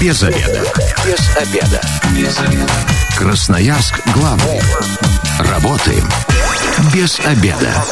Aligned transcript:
Без 0.00 0.22
обеда. 0.22 0.62
Без 1.04 1.36
обеда. 1.36 1.80
Без 2.16 2.38
обеда. 2.38 2.72
Красноярск 3.18 4.00
главный. 4.14 4.58
Работаем 5.40 6.08
без 6.94 7.20
обеда. 7.20 7.84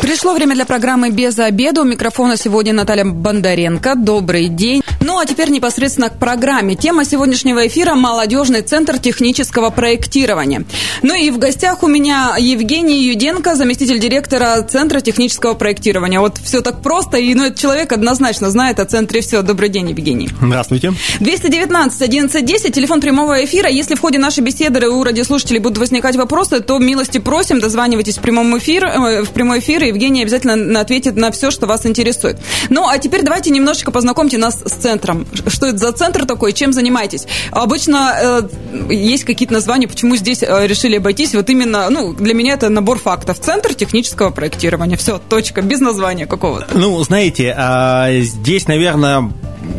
Пришло 0.00 0.34
время 0.34 0.56
для 0.56 0.64
программы 0.66 1.10
«Без 1.10 1.38
обеда». 1.38 1.82
У 1.82 1.84
микрофона 1.84 2.36
сегодня 2.36 2.72
Наталья 2.72 3.04
Бондаренко. 3.04 3.94
Добрый 3.94 4.48
день. 4.48 4.82
Ну, 5.10 5.18
а 5.18 5.26
теперь 5.26 5.50
непосредственно 5.50 6.08
к 6.08 6.20
программе. 6.20 6.76
Тема 6.76 7.04
сегодняшнего 7.04 7.66
эфира– 7.66 7.94
молодежный 7.96 8.62
центр 8.62 8.96
технического 8.96 9.70
проектирования. 9.70 10.64
Ну 11.02 11.14
и 11.16 11.30
в 11.30 11.38
гостях 11.38 11.82
у 11.82 11.88
меня 11.88 12.36
Евгений 12.38 13.02
Юденко, 13.02 13.56
заместитель 13.56 13.98
директора 13.98 14.62
Центра 14.62 15.00
технического 15.00 15.54
проектирования. 15.54 16.20
Вот 16.20 16.38
все 16.38 16.60
так 16.60 16.80
просто, 16.80 17.16
и 17.16 17.34
ну, 17.34 17.46
этот 17.46 17.58
человек 17.58 17.90
однозначно 17.90 18.50
знает 18.50 18.78
о 18.78 18.84
центре 18.84 19.20
все. 19.20 19.42
Добрый 19.42 19.68
день, 19.68 19.90
Евгений. 19.90 20.28
Здравствуйте. 20.40 20.92
219 21.18 22.00
1110, 22.00 22.72
телефон 22.72 23.00
прямого 23.00 23.44
эфира. 23.44 23.68
Если 23.68 23.96
в 23.96 24.00
ходе 24.00 24.20
нашей 24.20 24.44
беседы 24.44 24.88
у 24.88 25.02
радиослушателей 25.02 25.58
будут 25.58 25.78
возникать 25.78 26.14
вопросы, 26.14 26.60
то 26.60 26.78
милости 26.78 27.18
просим, 27.18 27.58
дозванивайтесь 27.58 28.18
в, 28.18 28.20
прямом 28.20 28.56
эфир, 28.58 28.84
э, 28.84 29.22
в 29.24 29.30
прямой 29.30 29.58
эфир, 29.58 29.82
и 29.82 29.88
Евгений 29.88 30.22
обязательно 30.22 30.78
ответит 30.78 31.16
на 31.16 31.32
все, 31.32 31.50
что 31.50 31.66
вас 31.66 31.84
интересует. 31.84 32.38
Ну, 32.68 32.86
а 32.86 32.96
теперь 32.98 33.22
давайте 33.22 33.50
немножечко 33.50 33.90
познакомьте 33.90 34.38
нас 34.38 34.62
с 34.64 34.72
центром. 34.74 34.99
Что 35.48 35.66
это 35.66 35.78
за 35.78 35.92
центр 35.92 36.26
такой, 36.26 36.52
чем 36.52 36.72
занимаетесь? 36.72 37.26
Обычно 37.50 38.14
э, 38.20 38.92
есть 38.92 39.24
какие-то 39.24 39.54
названия, 39.54 39.88
почему 39.88 40.16
здесь 40.16 40.42
э, 40.42 40.66
решили 40.66 40.96
обойтись. 40.96 41.34
Вот 41.34 41.48
именно, 41.50 41.88
ну, 41.90 42.12
для 42.12 42.34
меня 42.34 42.54
это 42.54 42.68
набор 42.68 42.98
фактов. 42.98 43.38
Центр 43.40 43.74
технического 43.74 44.30
проектирования. 44.30 44.96
Все, 44.96 45.18
точка, 45.18 45.62
без 45.62 45.80
названия 45.80 46.26
какого-то. 46.26 46.66
Ну, 46.74 47.02
знаете, 47.02 47.54
а, 47.56 48.10
здесь, 48.20 48.66
наверное, 48.66 49.32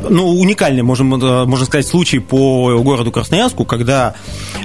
ну, 0.09 0.27
уникальный, 0.27 0.83
можем, 0.83 1.13
э, 1.15 1.45
можно 1.45 1.65
сказать, 1.65 1.87
случай 1.87 2.19
по 2.19 2.79
городу 2.81 3.11
Красноярску, 3.11 3.65
когда 3.65 4.15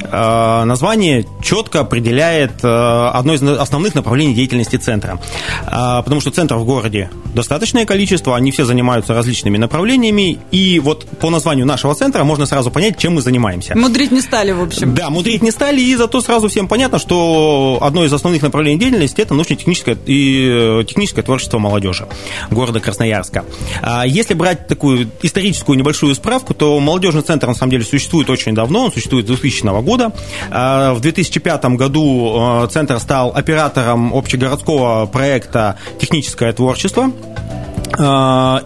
э, 0.03 0.65
название 0.65 1.27
четко 1.43 1.81
определяет 1.81 2.63
э, 2.63 3.11
одно 3.13 3.35
из 3.35 3.43
основных 3.43 3.95
направлений 3.95 4.35
деятельности 4.35 4.77
центра. 4.77 5.21
Э, 5.67 6.03
потому 6.03 6.21
что 6.21 6.31
центров 6.31 6.61
в 6.61 6.65
городе 6.65 7.11
достаточное 7.35 7.85
количество, 7.85 8.37
они 8.37 8.51
все 8.51 8.65
занимаются 8.65 9.15
различными 9.15 9.59
направлениями, 9.59 10.39
и 10.51 10.81
вот 10.81 11.07
по 11.21 11.31
названию 11.31 11.67
нашего 11.67 11.95
центра 11.95 12.25
можно 12.25 12.47
сразу 12.47 12.71
понять, 12.71 12.99
чем 12.99 13.15
мы 13.15 13.21
занимаемся. 13.21 13.77
Мудрить 13.77 14.13
не 14.13 14.21
стали, 14.21 14.53
в 14.53 14.63
общем. 14.63 14.95
Да, 14.95 15.11
мудрить 15.11 15.43
не 15.43 15.51
стали, 15.51 15.81
и 15.81 15.95
зато 15.97 16.21
сразу 16.21 16.49
всем 16.49 16.69
понятно, 16.69 16.99
что 16.99 17.79
одно 17.83 18.05
из 18.05 18.13
основных 18.13 18.43
направлений 18.43 18.79
деятельности– 18.79 19.21
это 19.23 19.35
научно-техническое 19.35 19.97
и 20.07 20.81
э, 20.81 20.85
техническое 20.85 21.23
творчество 21.23 21.59
молодежи 21.59 22.07
города 22.51 22.81
Красноярска. 22.81 23.45
А 23.83 24.07
если 24.07 24.35
брать 24.35 24.67
такую 24.67 25.09
историческую 25.27 25.77
небольшую 25.77 26.15
справку, 26.15 26.55
то 26.55 26.79
молодежный 26.81 27.23
центр 27.23 27.47
на 27.47 27.55
самом 27.55 27.71
деле 27.71 27.85
существует 27.85 28.31
очень 28.31 28.55
давно, 28.55 28.85
он 28.85 28.93
существует 28.93 29.27
с 29.27 29.29
2000 29.29 29.83
года. 29.83 30.13
А, 30.51 30.95
в 30.95 31.01
2005 31.01 31.65
году 31.77 32.65
э, 32.65 32.69
центр 32.71 32.99
стал 33.01 33.33
оператором 33.35 34.15
общегородского 34.15 35.07
проекта 35.07 35.77
«Техническое 36.01 36.53
творчество», 36.53 37.11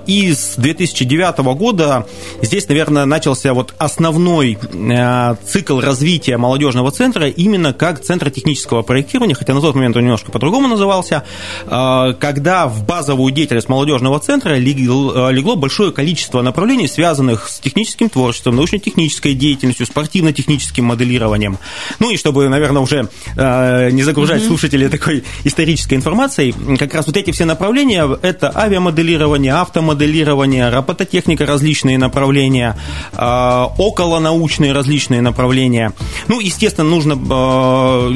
и 0.07 0.33
с 0.33 0.55
2009 0.57 1.39
года 1.55 2.07
здесь, 2.43 2.69
наверное, 2.69 3.05
начался 3.05 3.55
вот 3.55 3.75
основной 3.79 4.59
э, 4.61 5.35
цикл 5.47 5.81
развития 5.81 6.37
молодежного 6.37 6.91
центра 6.91 7.29
именно 7.29 7.73
как 7.73 8.03
центр 8.03 8.31
технического 8.31 8.83
проектирования, 8.83 9.35
хотя 9.35 9.55
на 9.55 9.61
тот 9.61 9.75
момент 9.75 9.97
он 9.97 10.05
немножко 10.05 10.31
по-другому 10.31 10.69
назывался, 10.69 11.25
а, 11.67 12.13
когда 12.15 12.67
в 12.67 12.85
базовую 12.85 13.33
деятельность 13.33 13.69
молодежного 13.69 14.19
центра 14.21 14.55
легло 14.55 15.57
большое 15.57 15.93
количество 15.93 16.43
направлений, 16.43 16.89
связанных 16.89 17.49
с 17.49 17.61
техническим 17.61 18.09
творчеством, 18.09 18.57
научно-технической 18.57 19.35
деятельностью, 19.35 19.87
спортивно-техническим 19.87 20.85
моделированием. 20.85 21.59
Ну 21.99 22.11
и 22.11 22.17
чтобы, 22.17 22.49
наверное, 22.49 22.83
уже 22.83 23.09
э, 23.37 23.91
не 23.91 24.03
загружать 24.03 24.45
слушателей 24.45 24.89
такой 24.89 25.25
исторической 25.45 25.95
информацией, 25.95 26.55
как 26.79 26.95
раз 26.95 27.07
вот 27.07 27.17
эти 27.17 27.31
все 27.31 27.45
направления– 27.45 28.09
это 28.23 28.57
авиамоделирование, 28.57 29.10
моделирование, 29.11 29.55
автомоделирование, 29.55 30.69
робототехника, 30.69 31.47
различные 31.47 31.99
направления, 31.99 32.77
а, 33.13 33.73
околонаучные 33.79 34.73
различные 34.73 35.21
направления. 35.21 35.93
Ну, 36.29 36.41
естественно, 36.41 36.89
нужно 36.89 37.19
а, 37.31 38.13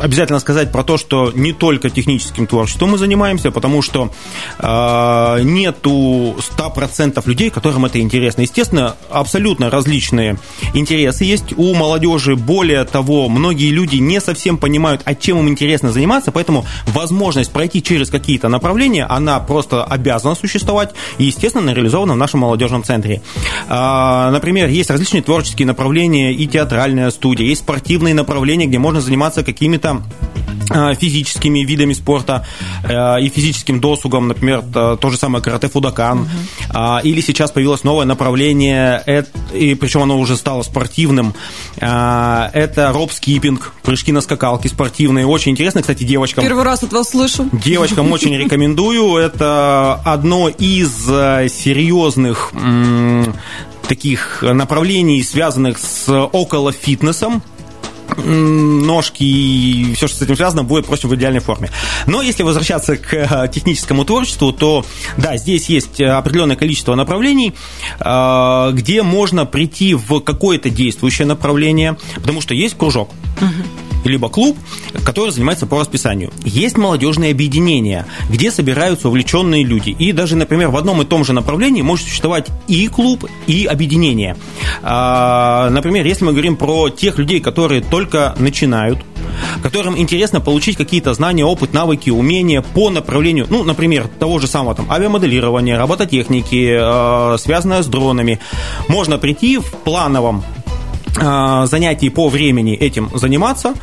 обязательно 0.00 0.40
сказать 0.40 0.72
про 0.72 0.84
то, 0.84 0.96
что 0.96 1.32
не 1.34 1.52
только 1.52 1.90
техническим 1.90 2.46
творчеством 2.46 2.90
мы 2.90 2.98
занимаемся, 2.98 3.50
потому 3.50 3.82
что 3.82 4.10
а, 4.58 5.38
нету 5.42 6.36
100% 6.38 7.22
людей, 7.26 7.50
которым 7.50 7.84
это 7.84 8.00
интересно. 8.00 8.42
Естественно, 8.42 8.96
абсолютно 9.10 9.70
различные 9.70 10.38
интересы 10.74 11.24
есть 11.24 11.52
у 11.56 11.74
молодежи. 11.74 12.36
Более 12.36 12.84
того, 12.84 13.28
многие 13.28 13.70
люди 13.70 13.96
не 13.96 14.20
совсем 14.20 14.56
понимают, 14.56 15.02
а 15.04 15.14
чем 15.14 15.38
им 15.40 15.48
интересно 15.48 15.92
заниматься, 15.92 16.32
поэтому 16.32 16.64
возможность 16.86 17.52
пройти 17.52 17.82
через 17.82 18.08
какие-то 18.08 18.48
направления, 18.48 19.04
она 19.04 19.40
просто 19.40 19.84
обязана 19.84 20.34
существовать 20.38 20.94
и, 21.18 21.24
естественно, 21.24 21.70
реализована 21.70 22.14
в 22.14 22.16
нашем 22.16 22.40
молодежном 22.40 22.84
центре. 22.84 23.22
А, 23.68 24.30
например, 24.30 24.68
есть 24.68 24.90
различные 24.90 25.22
творческие 25.22 25.66
направления 25.66 26.32
и 26.32 26.46
театральная 26.46 27.10
студия, 27.10 27.46
есть 27.46 27.62
спортивные 27.62 28.14
направления, 28.14 28.66
где 28.66 28.78
можно 28.78 29.00
заниматься 29.00 29.44
какими-то 29.44 30.02
физическими 30.68 31.60
видами 31.60 31.92
спорта 31.92 32.46
э, 32.84 33.20
и 33.20 33.28
физическим 33.28 33.80
досугом, 33.80 34.28
например, 34.28 34.62
то 34.62 35.10
же 35.10 35.16
самое 35.16 35.42
карате 35.42 35.68
Фудакан, 35.68 36.28
uh-huh. 36.70 37.02
или 37.02 37.20
сейчас 37.20 37.50
появилось 37.50 37.84
новое 37.84 38.06
направление, 38.06 39.02
и 39.52 39.74
причем 39.74 40.02
оно 40.02 40.18
уже 40.18 40.36
стало 40.36 40.62
спортивным, 40.62 41.34
а, 41.80 42.50
это 42.52 42.92
роп-скиппинг, 42.92 43.72
прыжки 43.82 44.12
на 44.12 44.20
скакалке 44.20 44.68
спортивные, 44.68 45.26
очень 45.26 45.52
интересно, 45.52 45.80
кстати, 45.80 46.04
девочкам. 46.04 46.44
Первый 46.44 46.64
раз 46.64 46.82
от 46.82 46.92
вас 46.92 47.10
слышу. 47.10 47.48
Девочкам 47.52 48.10
очень 48.12 48.34
рекомендую, 48.36 49.16
это 49.16 50.00
одно 50.04 50.48
из 50.48 51.08
э, 51.08 51.48
серьезных 51.48 52.52
таких 53.88 54.42
направлений, 54.42 55.22
связанных 55.22 55.78
с 55.78 56.12
около 56.12 56.72
фитнесом, 56.72 57.42
ножки 58.16 59.22
и 59.22 59.94
все, 59.94 60.08
что 60.08 60.18
с 60.18 60.22
этим 60.22 60.36
связано, 60.36 60.64
будет 60.64 60.86
просто 60.86 61.08
в 61.08 61.14
идеальной 61.14 61.40
форме. 61.40 61.70
Но 62.06 62.22
если 62.22 62.42
возвращаться 62.42 62.96
к 62.96 63.14
э, 63.14 63.48
техническому 63.52 64.04
творчеству, 64.04 64.52
то 64.52 64.84
да, 65.16 65.36
здесь 65.36 65.68
есть 65.68 66.00
определенное 66.00 66.56
количество 66.56 66.94
направлений, 66.94 67.54
э, 68.00 68.70
где 68.72 69.02
можно 69.02 69.46
прийти 69.46 69.94
в 69.94 70.20
какое-то 70.20 70.70
действующее 70.70 71.26
направление, 71.26 71.96
потому 72.16 72.40
что 72.40 72.54
есть 72.54 72.76
кружок. 72.76 73.10
Uh-huh 73.40 73.87
либо 74.08 74.28
клуб, 74.28 74.56
который 75.04 75.30
занимается 75.30 75.66
по 75.66 75.80
расписанию. 75.80 76.32
Есть 76.44 76.76
молодежные 76.76 77.32
объединения, 77.32 78.06
где 78.30 78.50
собираются 78.50 79.08
увлеченные 79.08 79.64
люди. 79.64 79.90
И 79.90 80.12
даже, 80.12 80.36
например, 80.36 80.68
в 80.68 80.76
одном 80.76 81.02
и 81.02 81.04
том 81.04 81.24
же 81.24 81.32
направлении 81.32 81.82
может 81.82 82.06
существовать 82.06 82.46
и 82.66 82.88
клуб, 82.88 83.24
и 83.46 83.64
объединение. 83.66 84.36
А, 84.82 85.70
например, 85.70 86.06
если 86.06 86.24
мы 86.24 86.32
говорим 86.32 86.56
про 86.56 86.88
тех 86.90 87.18
людей, 87.18 87.40
которые 87.40 87.82
только 87.82 88.34
начинают, 88.38 88.98
которым 89.62 89.98
интересно 89.98 90.40
получить 90.40 90.76
какие-то 90.76 91.14
знания, 91.14 91.44
опыт, 91.44 91.72
навыки, 91.72 92.10
умения 92.10 92.62
по 92.62 92.90
направлению, 92.90 93.46
ну, 93.48 93.64
например, 93.64 94.08
того 94.18 94.38
же 94.38 94.46
самого 94.46 94.74
там 94.74 94.90
авиамоделирования, 94.90 95.78
робототехники, 95.78 97.34
э, 97.34 97.38
связанное 97.38 97.82
с 97.82 97.86
дронами, 97.86 98.40
можно 98.88 99.18
прийти 99.18 99.58
в 99.58 99.70
плановом 99.84 100.42
а, 100.42 100.57
занятий 101.66 102.10
по 102.10 102.28
времени 102.28 102.74
этим 102.74 103.10
заниматься. 103.14 103.74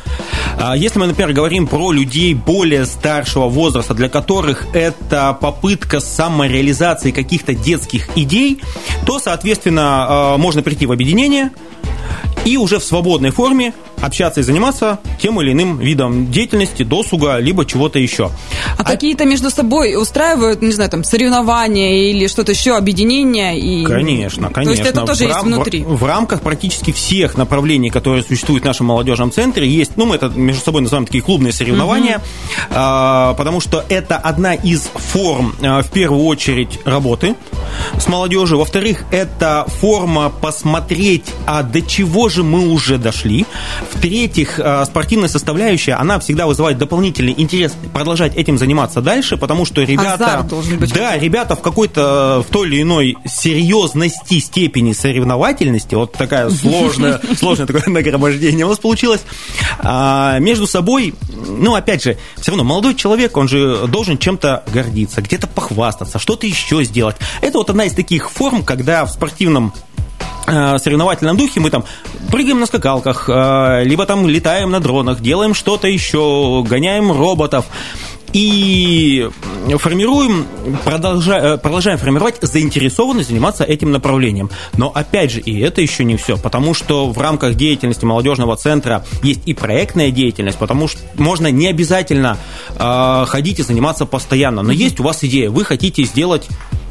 А, 0.58 0.76
если 0.76 0.98
мы, 0.98 1.06
например, 1.06 1.32
говорим 1.32 1.66
про 1.66 1.92
людей 1.92 2.34
более 2.34 2.86
старшего 2.86 3.48
возраста, 3.48 3.94
для 3.94 4.08
которых 4.08 4.66
это 4.72 5.36
попытка 5.38 6.00
самореализации 6.00 7.10
каких-то 7.10 7.54
детских 7.54 8.08
идей, 8.16 8.60
то, 9.04 9.18
соответственно, 9.18 10.06
а, 10.08 10.36
можно 10.38 10.62
прийти 10.62 10.86
в 10.86 10.92
объединение 10.92 11.50
и 12.44 12.56
уже 12.56 12.78
в 12.78 12.84
свободной 12.84 13.30
форме 13.30 13.74
общаться 14.00 14.40
и 14.40 14.42
заниматься 14.42 15.00
тем 15.20 15.40
или 15.40 15.52
иным 15.52 15.78
видом 15.78 16.30
деятельности, 16.30 16.84
досуга, 16.84 17.38
либо 17.38 17.64
чего-то 17.66 17.98
еще. 17.98 18.30
А, 18.78 18.82
а 18.82 18.84
какие-то 18.84 19.24
между 19.24 19.50
собой 19.50 19.96
устраивают, 20.00 20.62
не 20.62 20.72
знаю, 20.72 20.90
там, 20.90 21.04
соревнования 21.04 22.10
или 22.10 22.28
что-то 22.28 22.52
еще, 22.52 22.76
объединения? 22.76 23.58
И... 23.58 23.84
Конечно, 23.84 24.50
конечно. 24.50 24.64
То 24.64 24.70
есть 24.70 24.90
это 24.90 25.06
тоже 25.06 25.24
в 25.24 25.28
есть 25.28 25.42
внутри? 25.42 25.82
В, 25.82 25.96
в 25.96 26.04
рамках 26.04 26.42
практически 26.42 26.92
всех 26.92 27.36
направлений, 27.36 27.90
которые 27.90 28.22
существуют 28.22 28.62
в 28.62 28.66
нашем 28.66 28.86
молодежном 28.86 29.32
центре, 29.32 29.68
есть, 29.68 29.96
ну, 29.96 30.06
мы 30.06 30.14
это 30.14 30.28
между 30.28 30.62
собой 30.62 30.82
называем 30.82 31.06
такие 31.06 31.22
клубные 31.22 31.52
соревнования, 31.52 32.18
угу. 32.18 32.24
а, 32.70 33.34
потому 33.34 33.60
что 33.60 33.84
это 33.88 34.16
одна 34.16 34.54
из 34.54 34.88
форм, 34.94 35.54
а, 35.62 35.82
в 35.82 35.90
первую 35.90 36.24
очередь, 36.24 36.78
работы 36.84 37.34
с 37.98 38.06
молодежью. 38.06 38.58
Во-вторых, 38.58 39.04
это 39.10 39.66
форма 39.80 40.30
посмотреть, 40.30 41.24
а 41.46 41.62
до 41.62 41.82
чего 41.82 42.28
же 42.28 42.36
же 42.36 42.42
мы 42.42 42.68
уже 42.68 42.98
дошли. 42.98 43.46
В-третьих, 43.90 44.58
э, 44.58 44.84
спортивная 44.84 45.28
составляющая, 45.28 45.94
она 45.94 46.18
всегда 46.18 46.46
вызывает 46.46 46.78
дополнительный 46.78 47.34
интерес 47.36 47.74
продолжать 47.92 48.34
этим 48.36 48.58
заниматься 48.58 49.00
дальше, 49.00 49.36
потому 49.36 49.64
что 49.64 49.82
ребята... 49.82 50.46
быть. 50.78 50.92
Да, 50.94 51.16
ребята 51.18 51.56
в 51.56 51.60
какой-то, 51.60 52.44
в 52.46 52.52
той 52.52 52.68
или 52.68 52.82
иной 52.82 53.16
серьезности, 53.26 54.38
степени 54.38 54.92
соревновательности, 54.92 55.94
вот 55.94 56.12
такая 56.12 56.50
сложная, 56.50 57.20
сложное 57.38 57.66
такое 57.66 57.84
нагромождение 57.86 58.66
у 58.66 58.70
нас 58.70 58.78
получилось, 58.78 59.22
а, 59.78 60.38
между 60.38 60.66
собой, 60.66 61.14
ну, 61.46 61.74
опять 61.74 62.02
же, 62.02 62.16
все 62.36 62.52
равно 62.52 62.64
молодой 62.64 62.94
человек, 62.94 63.36
он 63.36 63.48
же 63.48 63.86
должен 63.86 64.18
чем-то 64.18 64.64
гордиться, 64.72 65.22
где-то 65.22 65.46
похвастаться, 65.46 66.18
что-то 66.18 66.46
еще 66.46 66.82
сделать. 66.84 67.16
Это 67.40 67.58
вот 67.58 67.70
одна 67.70 67.84
из 67.84 67.92
таких 67.92 68.30
форм, 68.30 68.62
когда 68.62 69.04
в 69.04 69.10
спортивном 69.10 69.72
э, 69.95 69.95
соревновательном 70.46 71.36
духе 71.36 71.60
мы 71.60 71.70
там 71.70 71.84
прыгаем 72.30 72.60
на 72.60 72.66
скакалках, 72.66 73.28
э, 73.28 73.84
либо 73.84 74.06
там 74.06 74.28
летаем 74.28 74.70
на 74.70 74.80
дронах, 74.80 75.20
делаем 75.20 75.54
что-то 75.54 75.88
еще, 75.88 76.64
гоняем 76.66 77.10
роботов 77.10 77.66
и 78.36 79.30
формируем, 79.78 80.46
продолжаем, 80.84 81.44
э, 81.44 81.56
продолжаем 81.58 81.98
формировать 81.98 82.36
заинтересованность 82.42 83.30
заниматься 83.30 83.64
этим 83.64 83.92
направлением. 83.92 84.50
Но 84.76 84.90
опять 84.94 85.32
же, 85.32 85.40
и 85.40 85.58
это 85.60 85.80
еще 85.80 86.04
не 86.04 86.18
все, 86.18 86.36
потому 86.36 86.74
что 86.74 87.08
в 87.08 87.18
рамках 87.18 87.54
деятельности 87.54 88.04
молодежного 88.04 88.54
центра 88.56 89.06
есть 89.22 89.40
и 89.46 89.54
проектная 89.54 90.10
деятельность, 90.10 90.58
потому 90.58 90.86
что 90.86 91.00
можно 91.14 91.50
не 91.50 91.66
обязательно 91.66 92.36
э, 92.78 93.24
ходить 93.26 93.60
и 93.60 93.62
заниматься 93.62 94.04
постоянно, 94.04 94.60
но 94.60 94.70
есть 94.70 95.00
у 95.00 95.02
вас 95.02 95.24
идея, 95.24 95.48
вы 95.48 95.64
хотите 95.64 96.04
сделать 96.04 96.46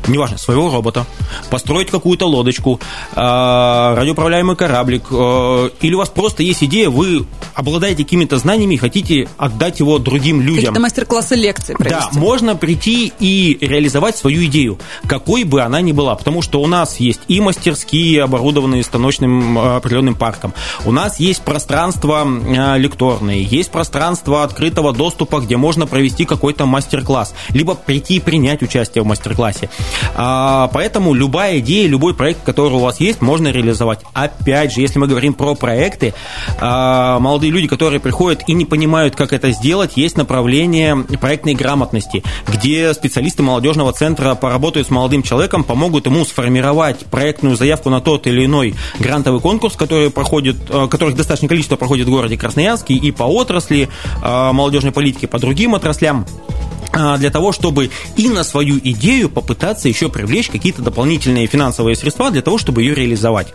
неважно, 0.07 0.37
своего 0.37 0.71
робота, 0.71 1.05
построить 1.49 1.89
какую-то 1.89 2.27
лодочку, 2.27 2.79
э, 3.15 3.15
радиоуправляемый 3.15 4.55
кораблик, 4.55 5.03
э, 5.11 5.69
или 5.81 5.93
у 5.93 5.97
вас 5.97 6.09
просто 6.09 6.43
есть 6.43 6.63
идея, 6.63 6.89
вы 6.89 7.25
обладаете 7.53 8.03
какими-то 8.03 8.37
знаниями 8.37 8.75
и 8.75 8.77
хотите 8.77 9.27
отдать 9.37 9.79
его 9.79 9.99
другим 9.99 10.41
людям. 10.41 10.55
Какие-то 10.55 10.79
мастер-классы, 10.79 11.34
лекции 11.35 11.73
провести. 11.73 11.99
Да, 12.13 12.19
можно 12.19 12.55
прийти 12.55 13.13
и 13.19 13.57
реализовать 13.61 14.17
свою 14.17 14.45
идею, 14.45 14.79
какой 15.07 15.43
бы 15.43 15.61
она 15.61 15.81
ни 15.81 15.91
была, 15.91 16.15
потому 16.15 16.41
что 16.41 16.61
у 16.61 16.67
нас 16.67 16.99
есть 16.99 17.21
и 17.27 17.41
мастерские, 17.41 18.23
оборудованные 18.23 18.83
станочным 18.83 19.57
э, 19.57 19.75
определенным 19.77 20.15
парком, 20.15 20.53
у 20.85 20.91
нас 20.91 21.19
есть 21.19 21.41
пространство 21.41 22.25
лекторные, 22.77 23.43
есть 23.43 23.71
пространство 23.71 24.43
открытого 24.43 24.93
доступа, 24.93 25.39
где 25.39 25.57
можно 25.57 25.87
провести 25.87 26.25
какой-то 26.25 26.65
мастер-класс, 26.65 27.33
либо 27.49 27.75
прийти 27.75 28.15
и 28.15 28.19
принять 28.19 28.61
участие 28.61 29.03
в 29.03 29.07
мастер-классе. 29.07 29.69
А, 30.15 30.69
поэтому 30.73 31.13
любая 31.13 31.59
идея, 31.59 31.87
любой 31.87 32.13
проект, 32.13 32.43
который 32.43 32.73
у 32.73 32.79
вас 32.79 32.99
есть, 32.99 33.21
можно 33.21 33.49
реализовать. 33.49 33.99
Опять 34.13 34.73
же, 34.73 34.81
если 34.81 34.99
мы 34.99 35.07
говорим 35.07 35.33
про 35.33 35.55
проекты, 35.55 36.13
а, 36.59 37.19
молодые 37.19 37.51
люди, 37.51 37.67
которые 37.67 37.99
приходят 37.99 38.43
и 38.47 38.53
не 38.53 38.65
понимают, 38.65 39.15
как 39.15 39.33
это 39.33 39.51
сделать, 39.51 39.93
есть 39.95 40.17
направление 40.17 41.05
проектной 41.17 41.53
грамотности, 41.53 42.23
где 42.47 42.93
специалисты 42.93 43.43
молодежного 43.43 43.93
центра 43.93 44.35
поработают 44.35 44.87
с 44.87 44.91
молодым 44.91 45.23
человеком, 45.23 45.63
помогут 45.63 46.05
ему 46.05 46.25
сформировать 46.25 47.05
проектную 47.05 47.55
заявку 47.55 47.89
на 47.89 48.01
тот 48.01 48.27
или 48.27 48.45
иной 48.45 48.75
грантовый 48.99 49.41
конкурс, 49.41 49.75
который 49.75 50.09
проходит, 50.09 50.57
а, 50.69 50.87
которых 50.87 51.15
достаточное 51.15 51.49
количество 51.49 51.75
проходит 51.75 52.07
в 52.07 52.11
городе 52.11 52.37
Красноярске 52.37 52.93
и 52.93 53.11
по 53.11 53.23
отрасли 53.23 53.89
молодежной 54.21 54.91
политики, 54.91 55.25
по 55.25 55.39
другим 55.39 55.75
отраслям. 55.75 56.25
А, 56.91 57.17
для 57.17 57.29
того, 57.29 57.51
чтобы 57.51 57.89
и 58.15 58.29
на 58.29 58.43
свою 58.43 58.77
идею 58.77 59.29
попытаться 59.29 59.87
еще 59.87 60.09
привлечь 60.09 60.49
какие-то 60.49 60.81
дополнительные 60.81 61.47
финансовые 61.47 61.95
средства 61.95 62.31
для 62.31 62.41
того, 62.41 62.57
чтобы 62.57 62.81
ее 62.81 62.95
реализовать. 62.95 63.47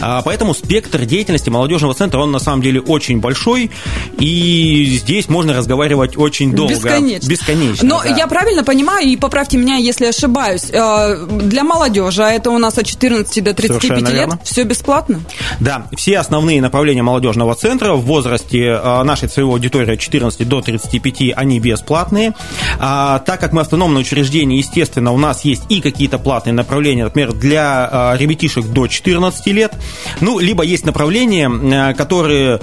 А, 0.00 0.22
поэтому 0.22 0.54
спектр 0.54 1.04
деятельности 1.04 1.50
молодежного 1.50 1.94
центра, 1.94 2.20
он 2.20 2.30
на 2.30 2.38
самом 2.38 2.62
деле 2.62 2.80
очень 2.80 3.20
большой, 3.20 3.70
и 4.18 4.98
здесь 5.00 5.28
можно 5.28 5.54
разговаривать 5.54 6.16
очень 6.16 6.52
долго. 6.52 6.74
Бесконечно. 6.74 7.28
Бесконечно. 7.28 7.88
Но 7.88 8.02
да. 8.02 8.16
я 8.16 8.26
правильно 8.26 8.64
понимаю, 8.64 9.06
и 9.06 9.16
поправьте 9.16 9.58
меня, 9.58 9.76
если 9.76 10.06
ошибаюсь, 10.06 10.70
э, 10.70 11.26
для 11.42 11.64
молодежи, 11.64 12.22
а 12.22 12.30
это 12.30 12.50
у 12.50 12.58
нас 12.58 12.78
от 12.78 12.86
14 12.86 13.42
до 13.44 13.54
35 13.54 14.10
лет, 14.10 14.30
все 14.44 14.64
бесплатно? 14.64 15.20
Да, 15.60 15.86
все 15.96 16.18
основные 16.18 16.60
направления 16.62 17.02
молодежного 17.02 17.54
центра 17.54 17.94
в 17.94 18.02
возрасте 18.02 18.58
э, 18.60 19.02
нашей 19.02 19.28
целевой 19.28 19.54
аудитории 19.54 19.92
от 19.94 20.00
14 20.00 20.48
до 20.48 20.60
35, 20.60 21.32
они 21.36 21.60
бесплатные. 21.60 22.34
А, 22.78 23.20
так 23.20 23.40
как 23.40 23.52
мы 23.52 23.62
автономное 23.62 24.02
учреждение, 24.02 24.58
естественно, 24.58 25.12
у 25.12 25.18
нас 25.18 25.44
есть 25.44 25.62
и 25.68 25.80
какие-то 25.80 26.18
платные 26.18 26.52
направления, 26.52 27.04
например, 27.04 27.32
для 27.32 27.88
а, 27.90 28.16
ребятишек 28.16 28.64
до 28.66 28.86
14 28.86 29.46
лет, 29.48 29.74
ну, 30.20 30.38
либо 30.38 30.62
есть 30.62 30.84
направления, 30.84 31.50
а, 31.50 31.94
которые 31.94 32.60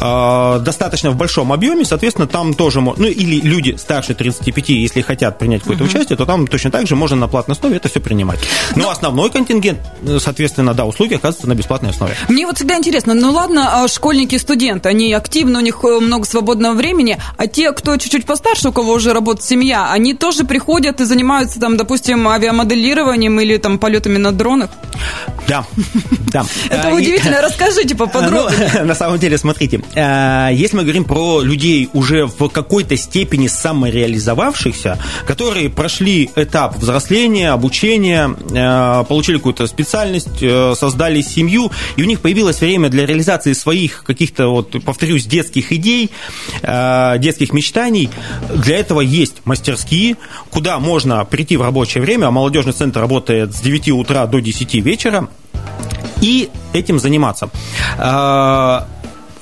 а, 0.00 0.58
достаточно 0.58 1.10
в 1.10 1.16
большом 1.16 1.52
объеме, 1.52 1.84
соответственно, 1.84 2.26
там 2.26 2.54
тоже, 2.54 2.80
ну, 2.80 2.94
или 3.04 3.40
люди 3.40 3.76
старше 3.78 4.14
35, 4.14 4.68
если 4.70 5.00
хотят 5.00 5.38
принять 5.38 5.62
какое-то 5.62 5.84
угу. 5.84 5.90
участие, 5.90 6.16
то 6.16 6.26
там 6.26 6.46
точно 6.46 6.70
так 6.70 6.86
же 6.86 6.96
можно 6.96 7.16
на 7.16 7.28
платной 7.28 7.56
основе 7.56 7.76
это 7.76 7.88
все 7.88 8.00
принимать. 8.00 8.40
Но, 8.76 8.84
Но 8.84 8.90
основной 8.90 9.30
контингент, 9.30 9.78
соответственно, 10.18 10.74
да, 10.74 10.84
услуги 10.84 11.14
оказываются 11.14 11.48
на 11.48 11.54
бесплатной 11.54 11.90
основе. 11.90 12.14
Мне 12.28 12.46
вот 12.46 12.56
всегда 12.56 12.76
интересно, 12.76 13.14
ну 13.14 13.32
ладно, 13.32 13.82
а 13.82 13.88
школьники, 13.88 14.36
студенты, 14.36 14.88
они 14.88 15.12
активны, 15.12 15.58
у 15.58 15.62
них 15.62 15.78
э, 15.84 16.00
много 16.00 16.26
свободного 16.26 16.74
времени, 16.74 17.18
а 17.36 17.46
те, 17.46 17.72
кто 17.72 17.96
чуть-чуть 17.96 18.26
постарше, 18.26 18.68
у 18.68 18.72
кого 18.72 18.92
уже 18.92 19.12
работает 19.38 19.42
семья, 19.42 19.92
они 19.92 20.14
тоже 20.14 20.44
приходят 20.44 21.00
и 21.00 21.04
занимаются 21.04 21.60
там, 21.60 21.76
допустим, 21.76 22.26
авиамоделированием 22.28 23.40
или 23.40 23.58
там 23.58 23.78
полетами 23.78 24.18
на 24.18 24.32
дронах? 24.32 24.70
Да, 25.48 25.64
да. 26.32 26.44
Это 26.68 26.90
удивительно, 26.90 27.40
расскажите 27.42 27.94
поподробнее. 27.94 28.70
Ну, 28.74 28.84
на 28.84 28.94
самом 28.94 29.18
деле, 29.18 29.38
смотрите, 29.38 29.80
э, 29.94 30.50
если 30.52 30.76
мы 30.76 30.82
говорим 30.82 31.04
про 31.04 31.40
людей 31.40 31.88
уже 31.94 32.26
в 32.26 32.48
какой-то 32.48 32.96
степени 32.96 33.46
самореализовавшихся, 33.46 34.98
которые 35.26 35.70
прошли 35.70 36.30
этап 36.36 36.76
взросления, 36.76 37.50
обучения, 37.50 38.28
э, 38.28 39.04
получили 39.08 39.38
какую-то 39.38 39.66
специальность, 39.66 40.42
э, 40.42 40.74
создали 40.76 41.22
семью, 41.22 41.70
и 41.96 42.02
у 42.02 42.04
них 42.04 42.20
появилось 42.20 42.60
время 42.60 42.90
для 42.90 43.06
реализации 43.06 43.54
своих 43.54 44.04
каких-то, 44.04 44.48
вот, 44.48 44.76
повторюсь, 44.84 45.24
детских 45.26 45.72
идей, 45.72 46.10
детских 46.62 47.52
мечтаний, 47.52 48.10
для 48.54 48.76
этого 48.76 49.00
есть 49.00 49.36
мастерские, 49.44 50.16
куда 50.50 50.78
можно 50.78 51.24
прийти 51.24 51.56
в 51.56 51.62
рабочее 51.62 52.02
время, 52.02 52.26
а 52.26 52.30
молодежный 52.30 52.72
центр 52.72 53.00
работает 53.00 53.54
с 53.54 53.60
9 53.60 53.90
утра 53.90 54.26
до 54.26 54.40
10 54.40 54.74
вечера, 54.74 55.28
и 56.20 56.50
этим 56.72 56.98
заниматься. 56.98 57.50
А, 57.98 58.86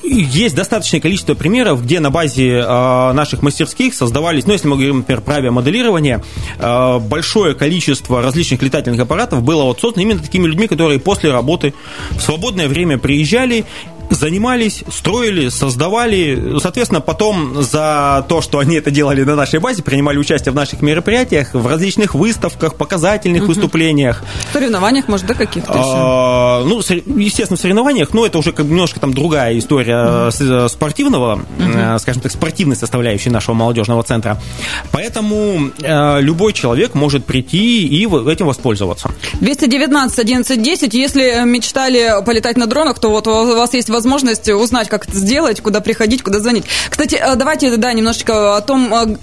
есть 0.08 0.54
достаточное 0.54 1.00
количество 1.00 1.34
примеров, 1.34 1.82
где 1.82 2.00
на 2.00 2.10
базе 2.10 2.58
э, 2.58 3.12
наших 3.12 3.42
мастерских 3.42 3.94
создавались, 3.94 4.46
ну, 4.46 4.52
если 4.52 4.68
мы 4.68 4.76
говорим, 4.76 4.98
например, 4.98 5.20
про 5.20 5.36
авиамоделирование, 5.36 6.22
э, 6.58 6.98
большое 7.00 7.54
количество 7.54 8.22
различных 8.22 8.62
летательных 8.62 9.00
аппаратов 9.00 9.42
было 9.42 9.64
вот 9.64 9.80
создано 9.80 10.04
именно 10.04 10.20
такими 10.20 10.46
людьми, 10.46 10.68
которые 10.68 11.00
после 11.00 11.32
работы 11.32 11.75
в 12.11 12.20
свободное 12.20 12.68
время 12.68 12.99
приезжали 12.99 13.64
занимались, 14.10 14.84
строили, 14.90 15.48
создавали. 15.48 16.58
Соответственно, 16.60 17.00
потом 17.00 17.62
за 17.62 18.25
то, 18.28 18.40
что 18.40 18.58
они 18.58 18.76
это 18.76 18.90
делали 18.90 19.22
на 19.25 19.36
нашей 19.36 19.60
базе, 19.60 19.82
принимали 19.82 20.18
участие 20.18 20.52
в 20.52 20.54
наших 20.54 20.82
мероприятиях, 20.82 21.54
в 21.54 21.66
различных 21.66 22.14
выставках, 22.14 22.76
показательных 22.76 23.42
угу. 23.42 23.52
выступлениях. 23.52 24.22
В 24.50 24.52
соревнованиях, 24.52 25.08
может, 25.08 25.26
да, 25.26 25.34
каких-то 25.34 25.72
а, 25.75 26.64
Ну, 26.64 26.78
естественно, 26.78 27.56
в 27.56 27.60
соревнованиях, 27.60 28.12
но 28.12 28.26
это 28.26 28.38
уже 28.38 28.52
как 28.52 28.66
немножко 28.66 29.00
там 29.00 29.12
другая 29.12 29.58
история 29.58 30.28
угу. 30.28 30.68
спортивного, 30.68 31.34
угу. 31.34 31.98
скажем 31.98 32.22
так, 32.22 32.32
спортивной 32.32 32.76
составляющей 32.76 33.30
нашего 33.30 33.54
молодежного 33.54 34.02
центра. 34.02 34.40
Поэтому 34.92 35.70
э, 35.82 36.20
любой 36.20 36.52
человек 36.52 36.94
может 36.94 37.25
прийти 37.25 37.86
и 37.86 38.06
этим 38.06 38.46
воспользоваться. 38.46 39.10
219 39.40 40.18
11 40.18 40.62
10. 40.62 40.94
Если 40.94 41.44
мечтали 41.44 42.25
полетать 42.25 42.56
на 42.56 42.66
дронах, 42.66 42.98
то 42.98 43.10
вот 43.10 43.26
у 43.26 43.56
вас 43.56 43.75
есть 43.75 43.88
возможность 43.97 44.49
узнать, 44.49 44.88
как 44.88 45.09
это 45.09 45.17
сделать, 45.17 45.61
куда 45.61 45.81
приходить, 45.81 46.23
куда 46.23 46.41
звонить. 46.41 46.65
Кстати, 46.91 47.15
э, 47.15 47.35
давайте, 47.35 47.76
да, 47.76 47.93
немножечко 47.93 48.57
о 48.57 48.61
том, 48.61 48.93
э, 48.93 49.17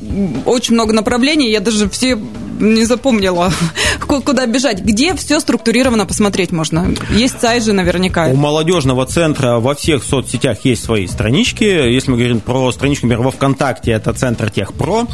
очень 0.46 0.74
много 0.74 0.94
направлений, 0.94 1.52
я 1.52 1.60
даже 1.60 1.88
все 1.90 2.18
не 2.60 2.86
запомнила, 2.86 3.52
куда 4.08 4.46
бежать. 4.46 4.82
Где 4.82 5.16
все 5.16 5.40
структурировано 5.40 6.06
посмотреть 6.06 6.52
можно? 6.52 6.94
Есть 7.12 7.40
сайт 7.42 7.64
же 7.64 7.74
наверняка. 7.74 8.28
У 8.28 8.36
молодежного 8.36 9.06
центра 9.06 9.60
во 9.60 9.76
всех 9.76 10.04
соцсетях 10.04 10.60
есть 10.64 10.84
свои 10.84 11.08
странички. 11.08 11.64
Если 11.64 12.12
мы 12.12 12.18
говорим 12.18 12.40
про 12.40 12.72
страничку, 12.72 13.08
например, 13.08 13.26
во 13.26 13.32
ВКонтакте, 13.32 13.92
это 13.92 14.14
Центр 14.14 14.50
Техпро. 14.50 15.08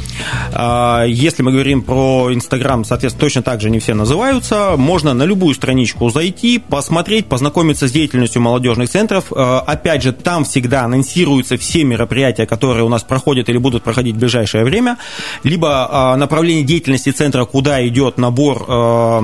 А, 0.54 1.04
если 1.06 1.44
мы 1.44 1.52
говорим 1.52 1.82
про 1.82 2.34
Инстаграм, 2.34 2.86
соответственно, 2.86 3.22
точно 3.22 3.42
так 3.42 3.62
же 3.62 3.70
не 3.70 3.80
все 3.80 3.94
называются. 3.94 4.76
Можно 4.78 5.14
на 5.14 5.24
любую 5.24 5.56
страничку 5.56 6.10
зайти, 6.10 6.60
посмотреть, 6.60 7.26
познакомиться 7.28 7.88
с 7.88 7.92
деятельностью 7.92 8.42
молодежных 8.42 8.90
центров. 8.90 9.26
А, 9.50 9.64
опять 9.66 10.04
же, 10.04 10.14
там 10.14 10.44
всегда 10.44 10.82
анонсируются 10.82 11.58
все 11.58 11.84
мероприятия, 11.84 12.46
которые 12.46 12.84
у 12.84 12.90
нас 12.90 13.04
проходят 13.04 13.50
или 13.50 13.58
будут 13.58 13.84
проходить 13.84 14.16
в 14.16 14.20
ближайшее 14.20 14.64
время. 14.64 14.98
Либо 15.44 15.88
а, 15.90 16.18
направление 16.18 16.64
деятельности 16.64 17.12
центра 17.12 17.30
центра, 17.30 17.46
куда 17.46 17.88
идет 17.88 18.18
набор 18.18 18.66
э, 18.68 19.22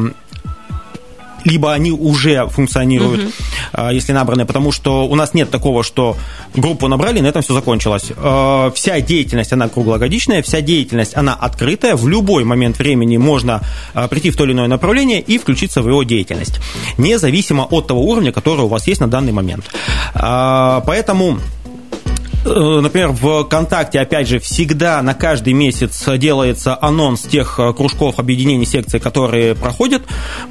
либо 1.46 1.72
они 1.72 1.92
уже 1.92 2.48
функционируют, 2.50 3.24
угу. 3.24 3.88
если 3.92 4.12
набраны, 4.12 4.46
потому 4.46 4.72
что 4.72 5.08
у 5.08 5.16
нас 5.16 5.34
нет 5.34 5.50
такого, 5.50 5.84
что 5.84 6.18
группу 6.54 6.88
набрали, 6.88 7.22
на 7.22 7.28
этом 7.28 7.42
все 7.42 7.54
закончилось. 7.54 8.12
Э, 8.18 8.72
вся 8.76 9.00
деятельность, 9.00 9.54
она 9.54 9.70
круглогодичная, 9.70 10.42
вся 10.42 10.62
деятельность, 10.62 11.16
она 11.16 11.34
открытая, 11.34 11.96
в 11.96 12.08
любой 12.08 12.44
момент 12.44 12.80
времени 12.80 13.18
можно 13.18 13.62
э, 13.94 14.08
прийти 14.10 14.32
в 14.32 14.38
то 14.38 14.44
или 14.44 14.52
иное 14.52 14.68
направление 14.68 15.22
и 15.22 15.38
включиться 15.38 15.82
в 15.82 15.88
его 15.88 16.04
деятельность, 16.04 16.60
независимо 16.98 17.64
от 17.64 17.88
того 17.88 18.02
уровня, 18.04 18.32
который 18.32 18.66
у 18.66 18.68
вас 18.68 18.88
есть 18.88 19.00
на 19.02 19.08
данный 19.08 19.32
момент. 19.32 19.66
Поэтому 20.14 21.40
например, 22.46 23.10
в 23.10 23.44
ВКонтакте, 23.44 24.00
опять 24.00 24.28
же, 24.28 24.40
всегда 24.40 25.02
на 25.02 25.14
каждый 25.14 25.54
месяц 25.54 26.08
делается 26.18 26.78
анонс 26.80 27.22
тех 27.22 27.60
э, 27.60 27.74
кружков, 27.74 28.20
объединений, 28.20 28.66
секций, 28.66 29.00
которые 29.00 29.56
проходят. 29.56 30.04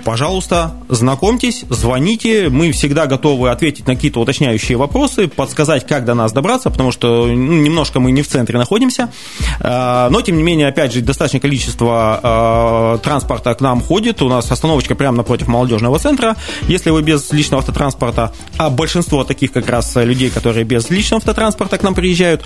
Пожалуйста, 0.04 0.74
знакомьтесь, 0.88 1.64
звоните. 1.68 2.48
Мы 2.48 2.72
всегда 2.72 3.06
готовы 3.06 3.50
ответить 3.50 3.86
на 3.86 3.94
какие-то 3.94 4.20
уточняющие 4.20 4.76
вопросы, 4.76 5.28
подсказать, 5.28 5.86
как 5.86 6.04
до 6.04 6.14
нас 6.14 6.32
добраться, 6.32 6.70
потому 6.70 6.90
что 6.90 7.26
ну, 7.26 7.34
немножко 7.34 8.00
мы 8.00 8.10
не 8.10 8.22
в 8.22 8.28
центре 8.28 8.58
находимся. 8.58 9.12
Э, 9.60 10.08
но, 10.10 10.20
тем 10.20 10.36
не 10.36 10.42
менее, 10.42 10.68
опять 10.68 10.92
же, 10.92 11.00
достаточное 11.00 11.40
количество 11.40 13.00
транспорта 13.02 13.54
к 13.54 13.60
нам 13.60 13.80
ходит. 13.80 14.22
У 14.22 14.28
нас 14.28 14.50
остановочка 14.50 14.94
прямо 14.94 15.18
напротив 15.18 15.48
молодежного 15.48 15.98
центра. 15.98 16.36
Если 16.68 16.90
вы 16.90 17.02
без 17.02 17.32
личного 17.32 17.60
автотранспорта, 17.60 18.32
а 18.56 18.70
большинство 18.70 19.24
таких 19.24 19.52
как 19.52 19.68
раз 19.68 19.94
людей, 19.96 20.30
которые 20.30 20.64
без 20.64 20.90
личного 20.90 21.18
автотранспорта 21.18 21.78
нам 21.84 21.94
приезжают. 21.94 22.44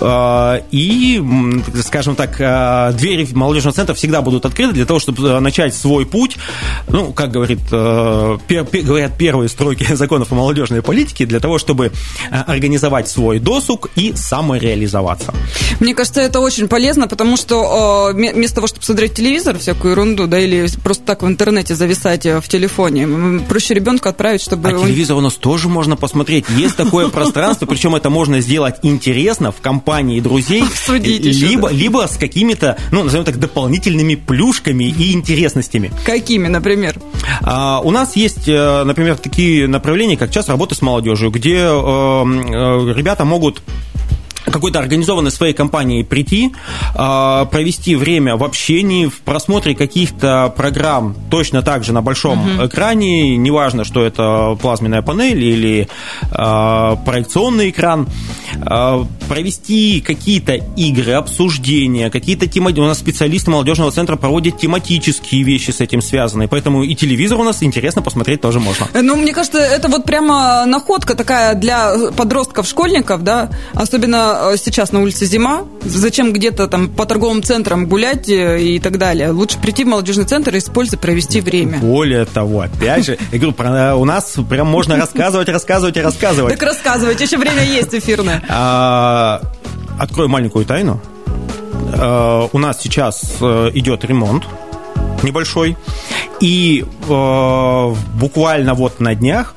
А, 0.00 0.62
и, 0.70 1.22
скажем 1.82 2.14
так, 2.14 2.36
а, 2.40 2.92
двери 2.92 3.26
молодежного 3.32 3.74
центра 3.74 3.94
всегда 3.94 4.22
будут 4.22 4.46
открыты 4.46 4.72
для 4.72 4.86
того, 4.86 5.00
чтобы 5.00 5.28
э, 5.28 5.40
начать 5.40 5.74
свой 5.74 6.06
путь. 6.06 6.36
Ну, 6.88 7.12
как 7.12 7.30
говорит, 7.30 7.60
э, 7.70 8.38
говорят 8.48 9.16
первые 9.16 9.48
строки 9.48 9.86
законов 9.94 10.32
о 10.32 10.34
молодежной 10.34 10.82
политике, 10.82 11.26
для 11.26 11.40
того, 11.40 11.58
чтобы 11.58 11.86
э, 11.86 12.36
организовать 12.46 13.08
свой 13.08 13.38
досуг 13.38 13.90
и 13.96 14.12
самореализоваться. 14.14 15.34
Мне 15.80 15.94
кажется, 15.94 16.20
это 16.20 16.40
очень 16.40 16.68
полезно, 16.68 17.08
потому 17.08 17.36
что 17.36 18.10
вместо 18.12 18.56
того, 18.56 18.66
чтобы 18.66 18.84
смотреть 18.84 19.14
телевизор, 19.14 19.58
всякую 19.58 19.92
ерунду, 19.92 20.26
да, 20.26 20.38
или 20.38 20.68
просто 20.82 21.04
так 21.04 21.22
в 21.22 21.26
интернете 21.26 21.74
зависать 21.74 22.24
в 22.24 22.42
телефоне, 22.48 23.40
проще 23.48 23.74
ребенку 23.74 24.08
отправить, 24.08 24.42
чтобы... 24.42 24.68
А 24.68 24.72
телевизор 24.72 25.16
у 25.16 25.20
нас 25.20 25.34
тоже 25.34 25.68
можно 25.68 25.96
посмотреть. 25.96 26.44
Есть 26.50 26.76
такое 26.76 27.08
пространство, 27.16 27.66
причем 27.66 27.94
это 27.94 28.10
можно 28.10 28.40
сделать 28.40 28.56
делать 28.56 28.76
интересно 28.82 29.52
в 29.52 29.60
компании 29.60 30.20
друзей, 30.20 30.64
либо, 30.88 31.70
либо 31.70 32.06
с 32.06 32.16
какими-то, 32.16 32.78
ну, 32.90 33.04
назовем 33.04 33.24
так, 33.24 33.38
дополнительными 33.38 34.14
плюшками 34.14 34.84
и 34.84 35.12
интересностями. 35.12 35.92
Какими, 36.04 36.48
например? 36.48 36.75
А, 37.42 37.80
у 37.82 37.90
нас 37.90 38.16
есть, 38.16 38.48
э, 38.48 38.84
например, 38.84 39.16
такие 39.16 39.66
направления, 39.66 40.16
как 40.16 40.30
час 40.30 40.48
работы 40.48 40.74
с 40.74 40.82
молодежью, 40.82 41.30
где 41.30 41.56
э, 41.56 41.64
э, 41.64 42.92
ребята 42.94 43.24
могут 43.24 43.62
какой-то 44.50 44.78
организованной 44.78 45.30
своей 45.30 45.52
компании 45.52 46.02
прийти, 46.02 46.54
а, 46.94 47.44
провести 47.46 47.96
время 47.96 48.36
в 48.36 48.44
общении, 48.44 49.06
в 49.06 49.20
просмотре 49.20 49.74
каких-то 49.74 50.52
программ 50.56 51.14
точно 51.30 51.62
так 51.62 51.84
же 51.84 51.92
на 51.92 52.02
большом 52.02 52.56
угу. 52.56 52.66
экране, 52.66 53.36
неважно, 53.36 53.84
что 53.84 54.04
это 54.04 54.56
плазменная 54.60 55.02
панель 55.02 55.42
или 55.42 55.88
а, 56.30 56.96
проекционный 56.96 57.70
экран, 57.70 58.08
а, 58.62 59.06
провести 59.28 60.00
какие-то 60.00 60.54
игры, 60.76 61.12
обсуждения, 61.12 62.10
какие-то 62.10 62.46
тематические... 62.46 62.86
У 62.86 62.88
нас 62.88 62.98
специалисты 62.98 63.50
молодежного 63.50 63.90
центра 63.90 64.16
проводят 64.16 64.58
тематические 64.58 65.42
вещи 65.42 65.70
с 65.70 65.80
этим 65.80 66.02
связанные, 66.02 66.48
поэтому 66.48 66.82
и 66.82 66.94
телевизор 66.94 67.38
у 67.40 67.44
нас 67.44 67.62
интересно 67.62 68.02
посмотреть 68.02 68.40
тоже 68.40 68.60
можно. 68.60 68.86
Ну, 68.94 69.16
мне 69.16 69.32
кажется, 69.32 69.58
это 69.58 69.88
вот 69.88 70.04
прямо 70.04 70.64
находка 70.66 71.14
такая 71.14 71.54
для 71.54 71.92
подростков, 72.16 72.66
школьников, 72.66 73.22
да, 73.22 73.50
особенно 73.74 74.35
Э, 74.38 74.56
сейчас 74.56 74.92
на 74.92 75.00
улице 75.00 75.26
зима, 75.26 75.64
зачем 75.84 76.32
где-то 76.32 76.68
там 76.68 76.88
по 76.88 77.06
торговым 77.06 77.42
центрам 77.42 77.86
гулять 77.86 78.28
э, 78.28 78.60
и 78.62 78.78
так 78.78 78.98
далее? 78.98 79.30
Лучше 79.30 79.58
прийти 79.58 79.84
в 79.84 79.88
молодежный 79.88 80.24
центр 80.24 80.54
и 80.54 80.58
использовать, 80.58 81.00
провести 81.00 81.40
время. 81.40 81.78
Более 81.78 82.24
того, 82.24 82.60
опять 82.60 83.06
же, 83.06 83.18
я 83.32 83.38
говорю, 83.38 83.52
про, 83.52 83.96
у 83.96 84.04
нас 84.04 84.36
прям 84.48 84.66
можно 84.66 84.96
рассказывать, 84.96 85.48
рассказывать 85.48 85.96
и 85.96 86.00
рассказывать. 86.00 86.54
Так 86.54 86.62
рассказывайте, 86.62 87.24
еще 87.24 87.38
время 87.38 87.64
есть 87.64 87.94
эфирное. 87.94 88.42
А, 88.48 89.40
открою 89.98 90.28
маленькую 90.28 90.64
тайну. 90.64 91.00
У 92.52 92.58
нас 92.58 92.80
сейчас 92.80 93.36
идет 93.40 94.04
ремонт 94.04 94.44
небольшой, 95.22 95.76
и 96.40 96.84
буквально 97.06 98.74
вот 98.74 99.00
на 99.00 99.14
днях 99.14 99.54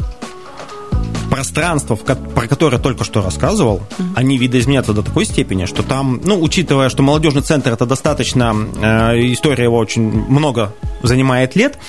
пространства, 1.39 1.95
про 1.95 2.47
которое 2.47 2.79
только 2.79 3.05
что 3.05 3.21
рассказывал, 3.21 3.77
mm-hmm. 3.77 4.03
они 4.15 4.37
видоизменятся 4.37 4.91
до 4.91 5.03
такой 5.03 5.23
степени, 5.23 5.67
что 5.67 5.83
там, 5.83 6.19
ну, 6.25 6.37
учитывая, 6.41 6.89
что 6.89 7.01
молодежный 7.01 7.43
центр 7.43 7.71
это 7.71 7.85
достаточно, 7.85 8.53
э, 8.81 9.31
история 9.31 9.63
его 9.63 9.77
очень 9.77 10.01
много 10.01 10.73
занимает 11.01 11.55
лет, 11.55 11.79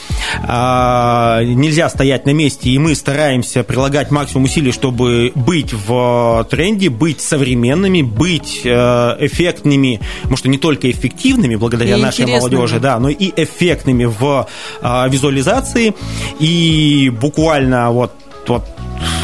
э, 0.40 1.42
нельзя 1.42 1.88
стоять 1.88 2.26
на 2.26 2.30
месте, 2.30 2.71
и 2.71 2.78
мы 2.78 2.95
стараемся 2.95 3.64
прилагать 3.64 4.12
максимум 4.12 4.45
усилий, 4.45 4.71
чтобы 4.71 5.33
быть 5.35 5.73
в 5.73 6.47
тренде, 6.49 6.88
быть 6.88 7.21
современными, 7.21 8.02
быть 8.02 8.61
э, 8.64 8.71
эффектными, 9.19 10.00
может, 10.28 10.45
не 10.45 10.59
только 10.59 10.88
эффективными 10.88 11.57
благодаря 11.57 11.97
и 11.97 12.00
нашей 12.00 12.26
молодежи, 12.26 12.78
да, 12.78 13.00
но 13.00 13.09
и 13.09 13.33
эффектными 13.35 14.04
в 14.04 14.47
э, 14.80 15.09
визуализации, 15.09 15.92
и 16.38 17.11
буквально 17.21 17.90
вот 17.90 18.12
вот 18.50 18.64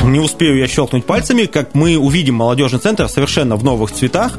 не 0.07 0.21
успею 0.21 0.57
я 0.59 0.67
щелкнуть 0.67 1.05
пальцами, 1.05 1.45
как 1.47 1.75
мы 1.75 1.97
увидим 1.99 2.37
молодежный 2.37 2.79
центр 2.79 3.09
совершенно 3.09 3.57
в 3.57 3.65
новых 3.65 3.93
цветах. 3.93 4.39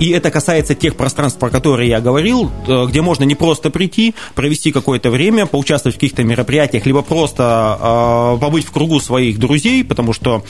И 0.00 0.10
это 0.10 0.30
касается 0.30 0.74
тех 0.74 0.96
пространств, 0.96 1.38
про 1.38 1.50
которые 1.50 1.88
я 1.88 2.00
говорил, 2.00 2.50
э, 2.66 2.86
где 2.88 3.02
можно 3.02 3.24
не 3.24 3.34
просто 3.34 3.70
прийти, 3.70 4.14
провести 4.34 4.72
какое-то 4.72 5.10
время, 5.10 5.46
поучаствовать 5.46 5.96
в 5.96 5.98
каких-то 5.98 6.24
мероприятиях, 6.24 6.86
либо 6.86 7.02
просто 7.02 7.78
э, 7.80 8.40
побыть 8.40 8.64
в 8.64 8.72
кругу 8.72 9.00
своих 9.00 9.38
друзей, 9.38 9.84
потому 9.84 10.12
что 10.12 10.44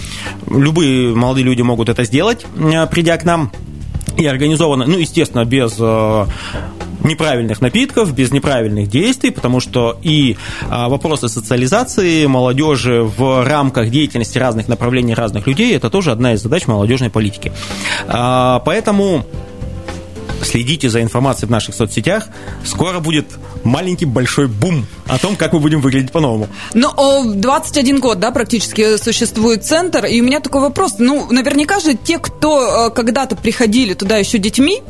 любые 0.49 1.15
молодые 1.15 1.45
люди 1.45 1.63
могут 1.63 1.89
это 1.89 2.05
сделать, 2.05 2.47
э, 2.57 2.87
придя 2.87 3.17
к 3.17 3.25
нам 3.25 3.51
и 4.17 4.27
организовано, 4.27 4.87
ну, 4.87 4.99
естественно, 4.99 5.45
без 5.45 5.77
э, 5.79 6.27
неправильных 7.05 7.61
напитков, 7.61 8.15
без 8.15 8.31
неправильных 8.31 8.89
действий, 8.89 9.31
потому 9.31 9.61
что 9.61 9.99
и 10.03 10.37
а, 10.69 10.89
вопросы 10.89 11.29
социализации 11.29 12.27
молодежи 12.27 13.03
в 13.03 13.45
рамках 13.45 13.91
деятельности 13.91 14.39
разных 14.39 14.69
направлений 14.69 15.15
разных 15.15 15.47
людей 15.47 15.75
это 15.77 15.91
тоже 15.91 16.13
одна 16.13 16.35
из 16.35 16.43
задач 16.43 16.67
молодежной 16.67 17.11
политики. 17.11 17.53
А, 18.09 18.61
поэтому 18.65 19.25
следите 20.45 20.89
за 20.89 21.03
информацией 21.03 21.49
в 21.49 21.51
наших 21.51 21.75
соцсетях. 21.75 22.29
Скоро 22.65 23.01
будет 23.01 23.27
маленький 23.65 24.07
большой 24.07 24.49
бум 24.49 24.87
о 25.07 25.19
том, 25.19 25.37
как 25.37 25.53
мы 25.53 25.61
будем 25.61 25.81
выглядеть 25.81 26.13
по-новому. 26.13 26.49
Ну, 26.75 27.35
21 27.35 28.01
год, 28.01 28.19
да, 28.19 28.31
практически 28.31 28.97
существует 28.97 29.65
центр, 29.65 30.05
и 30.07 30.21
у 30.21 30.25
меня 30.25 30.41
такой 30.41 30.61
вопрос. 30.61 30.97
Ну, 30.99 31.31
наверняка 31.31 31.81
же 31.81 31.95
те, 31.95 32.19
кто 32.19 32.89
э, 32.89 32.91
когда-то 32.91 33.37
приходили 33.37 33.95
туда 33.95 34.17
еще 34.17 34.39
детьми, 34.39 34.83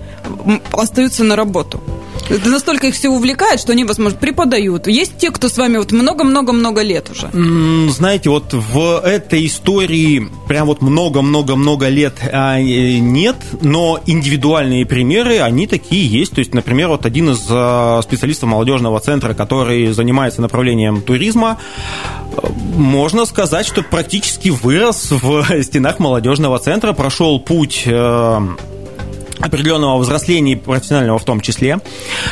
остаются 0.72 1.24
на 1.24 1.36
работу. 1.36 1.82
Это 2.32 2.48
настолько 2.48 2.86
их 2.86 2.94
все 2.94 3.10
увлекает, 3.10 3.60
что 3.60 3.72
они, 3.72 3.84
возможно, 3.84 4.18
преподают. 4.18 4.86
Есть 4.86 5.18
те, 5.18 5.30
кто 5.30 5.48
с 5.48 5.58
вами 5.58 5.76
вот 5.76 5.92
много-много-много 5.92 6.80
лет 6.80 7.10
уже? 7.10 7.30
Знаете, 7.90 8.30
вот 8.30 8.54
в 8.54 9.00
этой 9.04 9.46
истории 9.46 10.26
прям 10.48 10.66
вот 10.66 10.80
много-много-много 10.80 11.88
лет 11.88 12.14
а, 12.32 12.58
э, 12.58 12.98
нет, 12.98 13.36
но 13.60 14.00
индивидуальные 14.06 14.86
примеры, 14.86 15.40
они 15.40 15.66
такие 15.66 16.06
есть. 16.06 16.32
То 16.32 16.38
есть, 16.38 16.54
например, 16.54 16.88
вот 16.88 17.04
один 17.04 17.30
из 17.30 17.44
а, 17.50 18.00
специалистов 18.02 18.48
молодежного 18.48 18.98
центра, 19.00 19.34
который 19.34 19.92
занимается 19.92 20.40
направлением 20.40 21.02
туризма, 21.02 21.58
можно 22.74 23.26
сказать, 23.26 23.66
что 23.66 23.82
практически 23.82 24.48
вырос 24.48 25.10
в 25.10 25.62
стенах 25.62 25.98
молодежного 25.98 26.58
центра, 26.58 26.94
прошел 26.94 27.38
путь 27.40 27.82
э, 27.84 28.40
определенного 29.42 29.98
взросления 29.98 30.56
профессионального 30.56 31.18
в 31.18 31.24
том 31.24 31.40
числе. 31.40 31.80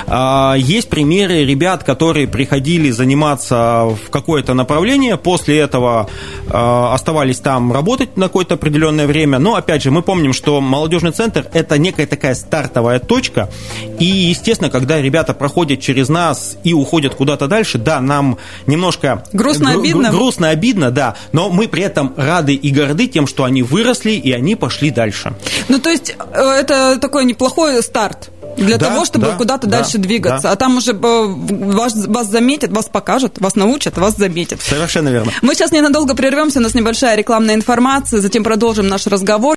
А, 0.06 0.54
есть 0.56 0.88
примеры 0.88 1.44
ребят, 1.44 1.84
которые 1.84 2.28
приходили 2.28 2.90
заниматься 2.90 3.86
в 3.86 4.10
какое-то 4.10 4.54
направление, 4.54 5.16
после 5.16 5.58
этого 5.58 6.08
а, 6.48 6.94
оставались 6.94 7.40
там 7.40 7.72
работать 7.72 8.16
на 8.16 8.26
какое-то 8.26 8.54
определенное 8.54 9.06
время. 9.06 9.38
Но, 9.38 9.56
опять 9.56 9.82
же, 9.82 9.90
мы 9.90 10.02
помним, 10.02 10.32
что 10.32 10.60
молодежный 10.60 11.10
центр– 11.10 11.46
это 11.52 11.78
некая 11.78 12.06
такая 12.06 12.34
стартовая 12.34 13.00
точка. 13.00 13.50
И, 13.98 14.04
естественно, 14.04 14.70
когда 14.70 15.00
ребята 15.00 15.34
проходят 15.34 15.80
через 15.80 16.08
нас 16.08 16.56
и 16.62 16.72
уходят 16.72 17.14
куда-то 17.14 17.48
дальше, 17.48 17.78
да, 17.78 18.00
нам 18.00 18.38
немножко... 18.66 19.24
Грустно, 19.32 19.72
обидно. 19.72 20.10
Грустно, 20.10 20.50
обидно, 20.50 20.90
да. 20.90 21.16
Но 21.32 21.50
мы 21.50 21.66
при 21.66 21.82
этом 21.82 22.14
рады 22.16 22.54
и 22.54 22.70
горды 22.70 23.08
тем, 23.08 23.26
что 23.26 23.44
они 23.44 23.62
выросли 23.62 24.12
и 24.12 24.30
они 24.32 24.54
пошли 24.54 24.90
дальше. 24.90 25.32
Ну, 25.68 25.78
то 25.78 25.90
есть, 25.90 26.14
э, 26.32 26.40
это 26.40 26.99
такой 27.00 27.24
неплохой 27.24 27.82
старт 27.82 28.30
для 28.56 28.78
да, 28.78 28.86
того, 28.88 29.04
чтобы 29.04 29.26
да, 29.26 29.36
куда-то 29.36 29.66
да, 29.66 29.78
дальше 29.78 29.98
двигаться. 29.98 30.42
Да. 30.42 30.52
А 30.52 30.56
там 30.56 30.76
уже 30.76 30.92
вас, 30.92 31.94
вас 31.94 32.26
заметят, 32.28 32.70
вас 32.70 32.86
покажут, 32.86 33.40
вас 33.40 33.56
научат, 33.56 33.96
вас 33.98 34.16
заметят. 34.16 34.60
Совершенно 34.60 35.08
верно. 35.08 35.32
Мы 35.42 35.54
сейчас 35.54 35.72
ненадолго 35.72 36.14
прервемся, 36.14 36.58
у 36.58 36.62
нас 36.62 36.74
небольшая 36.74 37.16
рекламная 37.16 37.54
информация, 37.54 38.20
затем 38.20 38.44
продолжим 38.44 38.88
наш 38.88 39.06
разговор. 39.06 39.56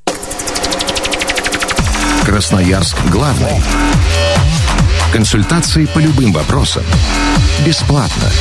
Красноярск 2.25 2.97
главный. 3.11 3.61
Консультации 5.11 5.85
по 5.85 5.99
любым 5.99 6.31
вопросам. 6.33 6.83
Бесплатно. 7.65 8.31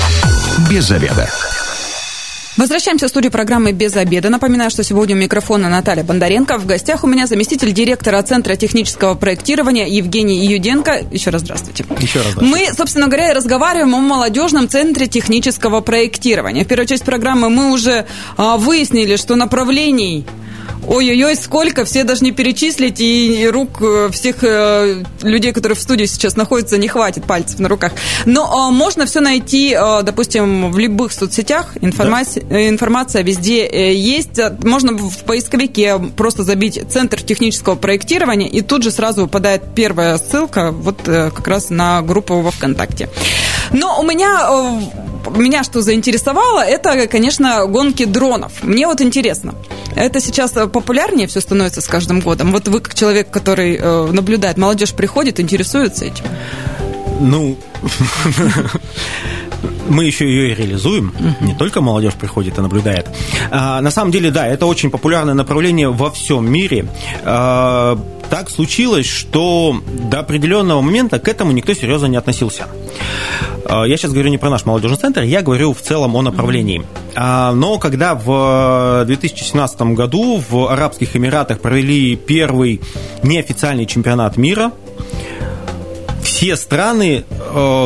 Без 0.71 0.87
заведа. 0.87 1.28
Возвращаемся 2.59 3.06
в 3.06 3.09
студию 3.09 3.32
программы 3.32 3.73
«Без 3.73 3.97
обеда». 3.97 4.28
Напоминаю, 4.28 4.71
что 4.71 4.85
сегодня 4.85 5.16
у 5.16 5.18
микрофона 5.18 5.71
Наталья 5.71 6.04
Бондаренко. 6.04 6.59
В 6.59 6.66
гостях 6.66 7.02
у 7.02 7.06
меня 7.06 7.26
заместитель 7.26 7.73
директора 7.73 8.23
Центра 8.23 8.56
технического 8.56 9.14
проектирования 9.14 9.88
Евгений 9.88 10.44
Юденко. 10.44 11.06
Еще 11.11 11.30
раз 11.30 11.40
здравствуйте. 11.40 11.87
Еще 11.99 12.18
раз 12.18 12.32
здравствуйте. 12.32 12.68
Мы, 12.68 12.75
собственно 12.76 13.06
говоря, 13.06 13.32
разговариваем 13.32 13.94
о 13.94 14.00
молодежном 14.00 14.68
Центре 14.68 15.06
технического 15.06 15.80
проектирования. 15.80 16.64
В 16.64 16.68
первой 16.68 16.87
части 16.87 17.04
программы 17.04 17.49
мы 17.49 17.73
уже 17.73 18.04
а, 18.37 18.59
выяснили, 18.59 19.16
что 19.16 19.35
направлений 19.35 20.26
Ой-ой-ой, 20.87 21.37
сколько, 21.37 21.85
все 21.85 22.05
даже 22.05 22.25
не 22.25 22.33
перечислить, 22.33 23.00
и 23.00 23.49
рук 23.50 23.81
э, 23.81 24.09
всех 24.12 24.43
э, 24.43 25.05
людей, 25.23 25.52
которые 25.52 25.76
в 25.76 25.81
студии 25.81 26.05
сейчас 26.07 26.37
находятся, 26.37 26.76
не 26.76 26.88
хватит 26.88 27.25
пальцев 27.25 27.61
на 27.61 27.69
руках. 27.69 27.93
Но 28.26 28.69
э, 28.69 28.73
можно 28.73 29.07
все 29.07 29.21
найти, 29.21 29.76
допустим, 30.02 30.73
в 30.73 30.79
любых 30.79 31.12
соцсетях, 31.12 31.76
информация, 31.81 32.45
да. 32.45 32.69
информация 32.69 33.23
везде 33.23 33.95
есть. 33.95 34.41
Можно 34.64 34.93
в 34.95 35.25
поисковике 35.25 35.99
просто 36.17 36.43
забить 36.43 36.81
«Центр 36.91 37.23
технического 37.23 37.76
проектирования», 37.76 38.49
и 38.49 38.61
тут 38.61 38.83
же 38.83 38.91
сразу 38.91 39.23
выпадает 39.23 39.62
первая 39.75 40.19
ссылка 40.19 40.73
вот 40.73 40.99
как 41.05 41.47
раз 41.47 41.71
на 41.71 42.02
группу 42.02 42.41
во 42.41 42.50
ВКонтакте. 42.50 43.09
Но 43.73 44.00
у 44.00 44.02
меня, 44.02 44.81
меня 45.31 45.64
что 45.64 45.81
заинтересовало, 45.81 46.61
это, 46.61 47.07
конечно, 47.07 47.67
гонки 47.67 48.05
дронов. 48.05 48.62
Мне 48.62 48.87
вот 48.87 49.00
интересно, 49.00 49.55
это 49.95 50.21
сейчас 50.21 50.52
популярнее 50.52 51.26
все 51.26 51.41
становится 51.41 51.81
с 51.81 51.87
каждым 51.87 52.21
годом? 52.21 52.52
Вот 52.52 52.69
вы, 52.69 52.81
как 52.81 52.95
человек, 52.95 53.31
который 53.31 53.76
э, 53.76 54.12
наблюдает, 54.12 54.59
молодежь 54.59 54.93
приходит, 54.93 55.41
интересуется 55.41 56.07
этим? 56.07 56.25
Ну, 57.21 57.57
мы 59.88 60.05
еще 60.05 60.26
ее 60.26 60.52
и 60.52 60.55
реализуем. 60.55 61.12
Не 61.41 61.55
только 61.55 61.81
молодежь 61.81 62.14
приходит 62.14 62.59
и 62.59 62.61
наблюдает. 62.61 63.09
А, 63.50 63.81
на 63.81 63.91
самом 63.91 64.11
деле, 64.11 64.31
да, 64.31 64.47
это 64.47 64.67
очень 64.67 64.91
популярное 64.91 65.35
направление 65.35 65.91
во 65.91 66.11
всем 66.11 66.50
мире. 66.50 66.87
А, 67.25 67.99
так 68.31 68.50
случилось, 68.50 69.07
что 69.07 69.76
до 70.11 70.21
определенного 70.21 70.81
момента 70.81 71.19
к 71.19 71.29
этому 71.29 71.52
никто 71.52 71.75
серьезно 71.75 72.07
не 72.07 72.17
относился. 72.17 72.67
А, 73.66 73.85
я 73.85 73.97
сейчас 73.97 74.12
говорю 74.12 74.31
не 74.31 74.38
про 74.38 74.50
наш 74.50 74.64
молодежный 74.64 74.99
центр, 74.99 75.23
я 75.23 75.42
говорю 75.42 75.73
в 75.73 75.81
целом 75.81 76.16
о 76.16 76.23
направлении. 76.23 76.85
А, 77.14 77.52
но 77.52 77.78
когда 77.78 78.14
в 78.14 79.04
2017 79.07 79.81
году 79.95 80.42
в 80.49 80.69
Арабских 80.69 81.16
Эмиратах 81.16 81.61
провели 81.61 82.16
первый 82.16 82.81
неофициальный 83.23 83.87
чемпионат 83.87 84.37
мира 84.37 84.73
все 86.23 86.57
страны, 86.57 87.25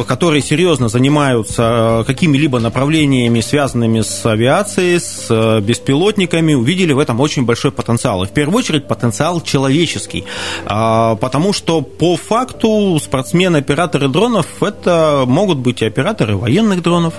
которые 0.06 0.42
серьезно 0.42 0.88
занимаются 0.88 2.00
э, 2.00 2.04
какими-либо 2.06 2.60
направлениями, 2.60 3.40
связанными 3.40 4.00
с 4.00 4.24
авиацией, 4.26 4.98
с 4.98 5.26
э, 5.30 5.60
беспилотниками, 5.60 6.54
увидели 6.54 6.92
в 6.92 6.98
этом 6.98 7.20
очень 7.20 7.44
большой 7.44 7.72
потенциал. 7.72 8.24
И 8.24 8.26
в 8.26 8.30
первую 8.30 8.58
очередь 8.58 8.86
потенциал 8.86 9.40
человеческий. 9.40 10.24
Потому 10.64 11.52
что 11.52 11.80
по 11.80 12.16
факту 12.16 12.98
спортсмены-операторы 13.02 14.08
дронов 14.08 14.46
это 14.62 15.24
могут 15.26 15.58
быть 15.58 15.82
и 15.82 15.86
операторы 15.86 16.36
военных 16.36 16.82
дронов, 16.82 17.14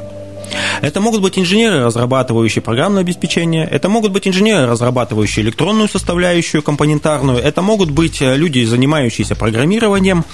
это 0.82 1.02
могут 1.02 1.22
быть 1.22 1.38
инженеры, 1.40 1.84
разрабатывающие 1.84 2.62
программное 2.62 3.02
обеспечение, 3.02 3.66
это 3.66 3.90
могут 3.90 4.12
быть 4.12 4.28
инженеры, 4.28 4.68
разрабатывающие 4.68 5.44
электронную 5.44 5.88
составляющую, 5.88 6.62
компонентарную, 6.62 7.40
это 7.40 7.62
могут 7.62 7.92
быть 7.92 8.22
э, 8.22 8.36
люди, 8.36 8.64
занимающиеся 8.64 9.36
программированием. 9.36 10.26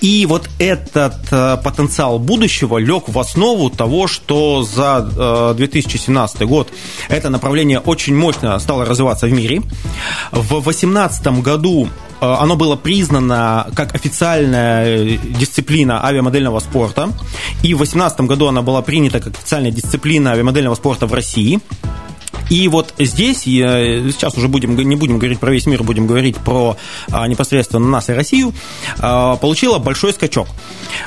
И 0.00 0.26
вот 0.26 0.48
этот 0.58 1.14
э, 1.30 1.56
потенциал 1.62 2.18
будущего 2.18 2.78
лег 2.78 3.08
в 3.08 3.18
основу 3.18 3.70
того, 3.70 4.06
что 4.06 4.62
за 4.62 5.54
2017 5.56 6.40
э, 6.40 6.44
год 6.46 6.68
это 7.08 7.30
направление 7.30 7.78
очень 7.78 8.16
мощно 8.16 8.58
стало 8.58 8.84
развиваться 8.84 9.26
в 9.26 9.32
мире. 9.32 9.62
В 10.30 10.62
2018 10.62 11.26
году 11.42 11.88
оно 12.22 12.54
было 12.54 12.76
признано 12.76 13.66
как 13.74 13.96
официальная 13.96 15.18
дисциплина 15.18 16.04
авиамодельного 16.04 16.60
спорта. 16.60 17.12
И 17.62 17.74
в 17.74 17.78
2018 17.78 18.20
году 18.22 18.46
она 18.46 18.62
была 18.62 18.80
принята 18.80 19.18
как 19.18 19.34
официальная 19.34 19.72
дисциплина 19.72 19.81
авиамодельного 20.32 20.74
спорта 20.74 21.06
в 21.06 21.14
России. 21.14 21.60
И 22.50 22.68
вот 22.68 22.94
здесь, 22.98 23.42
сейчас 23.42 24.36
уже 24.36 24.48
будем, 24.48 24.76
не 24.76 24.96
будем 24.96 25.18
говорить 25.18 25.40
про 25.40 25.50
весь 25.50 25.66
мир, 25.66 25.82
будем 25.82 26.06
говорить 26.06 26.36
про 26.36 26.76
а, 27.10 27.26
непосредственно 27.26 27.86
нас 27.86 28.08
и 28.08 28.12
Россию, 28.12 28.52
а, 28.98 29.36
получила 29.36 29.78
большой 29.78 30.12
скачок 30.12 30.48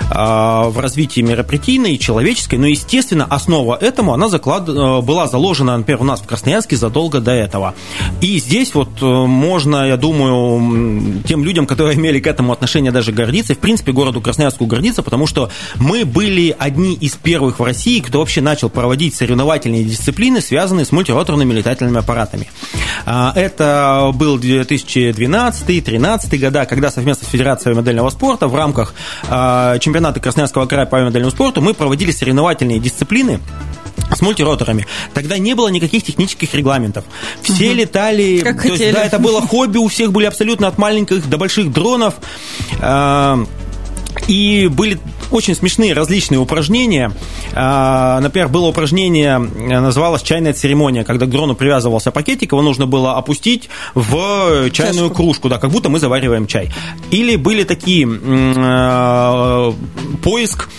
а, 0.09 0.69
в 0.69 0.79
развитии 0.79 1.21
мероприятийной 1.21 1.95
и 1.95 1.99
человеческой, 1.99 2.55
но, 2.55 2.67
естественно, 2.67 3.25
основа 3.25 3.75
этому, 3.75 4.13
она 4.13 4.29
заклад... 4.29 4.65
была 4.65 5.27
заложена, 5.27 5.77
например, 5.77 6.01
у 6.01 6.05
нас 6.05 6.21
в 6.21 6.25
Красноярске 6.25 6.75
задолго 6.75 7.19
до 7.19 7.31
этого. 7.31 7.75
И 8.21 8.39
здесь 8.39 8.73
вот 8.73 8.89
э, 9.01 9.05
можно, 9.05 9.87
я 9.87 9.97
думаю, 9.97 11.21
тем 11.27 11.43
людям, 11.43 11.65
которые 11.65 11.97
имели 11.97 12.19
к 12.19 12.27
этому 12.27 12.53
отношение, 12.53 12.91
даже 12.91 13.11
гордиться, 13.11 13.55
в 13.55 13.59
принципе, 13.59 13.91
городу 13.91 14.21
Красноярску 14.21 14.65
гордиться, 14.65 15.03
потому 15.03 15.27
что 15.27 15.49
мы 15.75 16.05
были 16.05 16.55
одни 16.57 16.93
из 16.93 17.13
первых 17.13 17.59
в 17.59 17.63
России, 17.63 17.99
кто 17.99 18.19
вообще 18.19 18.41
начал 18.41 18.69
проводить 18.69 19.15
соревновательные 19.15 19.83
дисциплины, 19.83 20.41
связанные 20.41 20.85
с 20.85 20.91
мультиротором 20.91 21.24
роторными 21.25 21.53
летательными 21.53 21.99
аппаратами. 21.99 22.49
А, 23.05 23.33
это 23.35 24.11
был 24.13 24.37
2012-2013 24.37 26.37
года, 26.37 26.65
когда 26.65 26.91
совместно 26.91 27.27
с 27.27 27.31
Федерацией 27.31 27.75
модельного 27.75 28.11
спорта 28.11 28.47
в 28.47 28.55
рамках 28.55 28.93
а, 29.27 29.79
чемпионата 29.79 30.19
Красноярского 30.19 30.67
края 30.67 30.85
по 30.85 30.99
модельному 30.99 31.31
спорту 31.31 31.61
мы 31.61 31.73
проводили 31.73 32.11
соревновательные 32.11 32.79
дисциплины 32.79 33.39
с 34.13 34.21
мультироторами. 34.21 34.85
Тогда 35.15 35.39
не 35.39 35.55
было 35.55 35.69
никаких 35.69 36.03
технических 36.03 36.53
регламентов. 36.53 37.05
Все 37.41 37.69
угу. 37.69 37.75
летали. 37.75 38.41
Как 38.43 38.61
то 38.61 38.67
есть, 38.69 38.93
да, 38.93 39.03
это 39.03 39.17
было 39.17 39.41
хобби, 39.41 39.79
у 39.79 39.87
всех 39.87 40.11
были 40.11 40.25
абсолютно 40.25 40.67
от 40.67 40.77
маленьких 40.77 41.27
до 41.27 41.37
больших 41.37 41.71
дронов. 41.71 42.13
И 44.27 44.67
были 44.67 44.99
очень 45.31 45.55
смешные 45.55 45.93
различные 45.93 46.39
упражнения. 46.39 47.11
А, 47.53 48.19
например, 48.21 48.47
было 48.47 48.67
упражнение, 48.67 49.35
э, 49.35 49.79
называлось 49.79 50.21
«Чайная 50.21 50.53
церемония», 50.53 51.03
когда 51.03 51.25
к 51.25 51.29
дрону 51.29 51.55
привязывался 51.55 52.11
пакетик, 52.11 52.51
его 52.51 52.61
нужно 52.61 52.87
было 52.87 53.17
опустить 53.17 53.69
в 53.93 54.69
чайную 54.71 55.09
Чашку. 55.09 55.15
кружку, 55.15 55.49
да, 55.49 55.57
как 55.57 55.71
будто 55.71 55.89
мы 55.89 55.99
завариваем 55.99 56.47
чай. 56.47 56.71
Или 57.11 57.35
были 57.35 57.63
такие 57.63 58.07
э, 58.07 59.73
поиск 60.23 60.69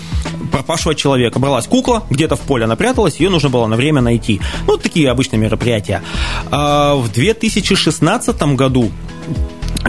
пропавшего 0.51 0.95
человека. 0.95 1.39
Бралась 1.39 1.67
кукла, 1.67 2.05
где-то 2.11 2.37
в 2.37 2.41
поле 2.41 2.65
она 2.65 2.77
пряталась, 2.77 3.17
ее 3.17 3.31
нужно 3.31 3.49
было 3.49 3.67
на 3.67 3.77
время 3.77 4.01
найти. 4.01 4.41
Ну, 4.67 4.77
такие 4.77 5.11
обычные 5.11 5.39
мероприятия. 5.39 6.03
А, 6.51 6.95
в 6.95 7.13
2016 7.13 8.43
году 8.55 8.91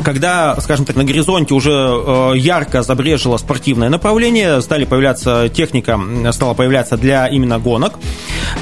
когда, 0.04 0.56
скажем 0.62 0.86
так, 0.86 0.96
на 0.96 1.04
горизонте 1.04 1.54
уже 1.54 1.72
э, 1.72 2.32
ярко 2.38 2.82
забрежило 2.82 3.38
спортивное 3.38 3.90
направление, 3.90 4.62
стали 4.62 4.86
появляться 4.86 5.50
техника, 5.50 6.00
стала 6.32 6.54
появляться 6.54 6.98
для 6.98 7.28
именно 7.28 7.60
гонок, 7.60 7.94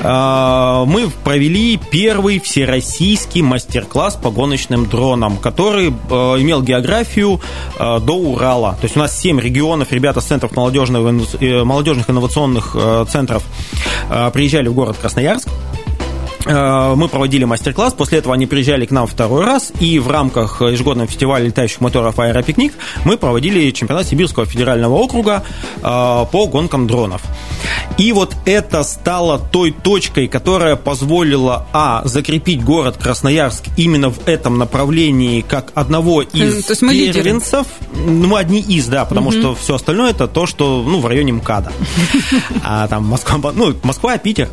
э, 0.02 0.84
мы 0.88 1.10
провели 1.24 1.78
первый 1.78 2.40
всероссийский 2.40 3.42
мастер-класс 3.42 4.16
по 4.16 4.32
гоночным 4.32 4.88
дронам, 4.88 5.38
который 5.38 5.90
э, 5.90 6.14
имел 6.42 6.62
географию 6.62 7.40
до 7.78 8.14
Урала. 8.14 8.78
То 8.80 8.86
есть 8.86 8.96
у 8.96 9.00
нас 9.00 9.18
7 9.20 9.40
регионов, 9.40 9.92
ребята 9.92 10.22
с 10.22 10.26
центров 10.26 10.56
молодежных, 10.56 11.02
молодежных 11.42 12.10
инновационных 12.10 12.76
центров 13.10 13.44
приезжали 14.34 14.68
в 14.68 14.74
город 14.74 14.98
Красноярск, 15.00 15.50
Э, 15.50 15.75
мы 16.46 17.08
проводили 17.08 17.44
мастер-класс, 17.44 17.94
после 17.94 18.20
этого 18.20 18.34
они 18.36 18.46
приезжали 18.46 18.86
к 18.86 18.92
нам 18.92 19.08
второй 19.08 19.46
раз, 19.46 19.72
и 19.80 20.00
в 20.00 20.10
рамках 20.10 20.62
ежегодного 20.62 21.08
фестиваля 21.08 21.46
летающих 21.46 21.82
моторов 21.82 22.20
«Аэропикник» 22.20 22.74
мы 23.04 23.18
проводили 23.18 23.72
чемпионат 23.72 24.08
Сибирского 24.08 24.46
федерального 24.46 24.94
округа 24.94 25.44
э, 25.78 25.82
по 25.82 26.48
гонкам 26.48 26.88
дронов. 26.88 27.22
И 27.98 28.12
вот 28.12 28.36
это 28.46 28.84
стало 28.84 29.40
той 29.40 29.72
точкой, 29.72 30.28
которая 30.28 30.76
позволила, 30.76 31.68
а, 31.72 32.02
закрепить 32.06 32.64
город 32.64 32.98
Красноярск 32.98 33.66
именно 33.78 34.10
в 34.10 34.28
этом 34.28 34.58
направлении 34.58 35.42
как 35.42 35.72
одного 35.76 36.22
из 36.22 36.66
то 36.66 36.72
есть 36.72 36.82
мы 36.82 36.94
первенцев. 36.94 37.68
Ну, 37.94 38.28
мы 38.28 38.40
одни 38.40 38.60
из, 38.60 38.88
да, 38.88 39.06
потому 39.06 39.30
угу. 39.30 39.38
что 39.38 39.56
все 39.56 39.76
остальное 39.76 40.12
это 40.12 40.28
то, 40.28 40.46
что, 40.46 40.84
ну, 40.86 41.00
в 41.00 41.08
районе 41.08 41.34
МКАДа. 41.34 41.72
А, 42.64 42.88
там 42.88 43.06
Москва, 43.06 43.52
ну, 43.54 43.76
Москва, 43.84 44.18
Питер. 44.18 44.50